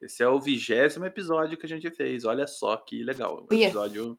[0.01, 2.25] Esse é o vigésimo episódio que a gente fez.
[2.25, 3.45] Olha só que legal.
[3.51, 4.17] Um episódio,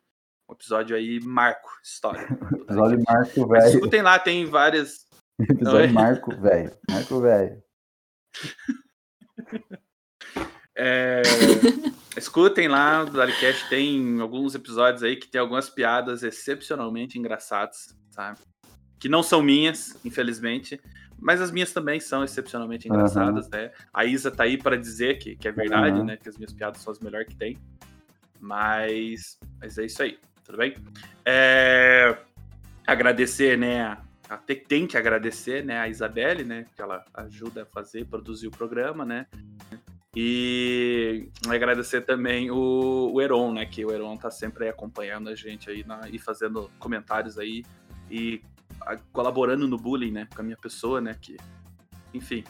[0.48, 2.28] um episódio aí, marco, história.
[2.68, 3.66] Episódio Marco Velho.
[3.66, 5.06] escutem lá, tem várias.
[5.40, 5.92] Episódio?
[5.94, 6.76] Marco Velho.
[6.90, 7.62] Marco Velho.
[10.80, 11.22] É,
[12.16, 18.38] escutem lá, o Dalicast tem alguns episódios aí que tem algumas piadas excepcionalmente engraçadas, sabe?
[18.96, 20.80] Que não são minhas, infelizmente,
[21.18, 23.72] mas as minhas também são excepcionalmente engraçadas, né?
[23.92, 26.04] A Isa tá aí pra dizer que, que é verdade, Aham.
[26.04, 26.16] né?
[26.16, 27.58] Que as minhas piadas são as melhores que tem.
[28.38, 30.76] Mas, mas é isso aí, tudo bem?
[31.24, 32.16] É,
[32.86, 33.98] agradecer, né?
[34.28, 35.78] Até tem que agradecer, né?
[35.78, 36.66] A Isabelle, né?
[36.76, 39.26] Que ela ajuda a fazer, produzir o programa, né?
[40.14, 43.64] E agradecer também o, o Heron, né?
[43.66, 47.62] Que o Heron tá sempre aí acompanhando a gente aí na- e fazendo comentários aí
[48.10, 48.40] e
[48.82, 50.28] a- colaborando no bullying, né?
[50.34, 51.14] Com a minha pessoa, né?
[51.20, 51.36] Que,
[52.12, 52.42] enfim.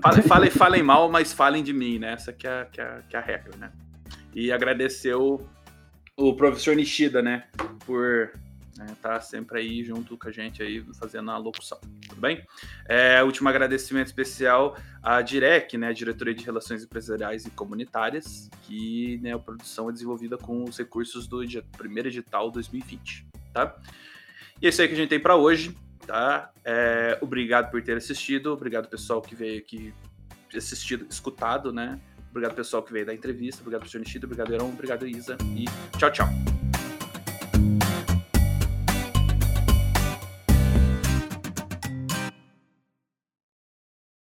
[0.00, 2.12] Falem, falem, falem mal, mas falem de mim, né?
[2.12, 3.72] Essa que é, que é, que é a regra, né?
[4.34, 5.40] E agradecer o,
[6.16, 7.46] o professor Nishida, né?
[7.84, 8.32] Por
[8.84, 12.44] estar sempre aí junto com a gente aí fazendo a locução, tudo bem?
[12.88, 19.32] É, último agradecimento especial à DIREC, né, Diretoria de Relações Empresariais e Comunitárias, que né,
[19.32, 21.42] a produção é desenvolvida com os recursos do
[21.76, 23.76] primeiro edital 2020, tá?
[24.60, 26.50] E é isso aí que a gente tem para hoje, tá?
[26.64, 29.92] É, obrigado por ter assistido, obrigado pessoal que veio aqui
[30.54, 32.00] assistido, escutado, né?
[32.30, 35.64] Obrigado pessoal que veio da entrevista, obrigado professor Nishida, obrigado Heron, obrigado Isa e
[35.98, 36.55] tchau, tchau.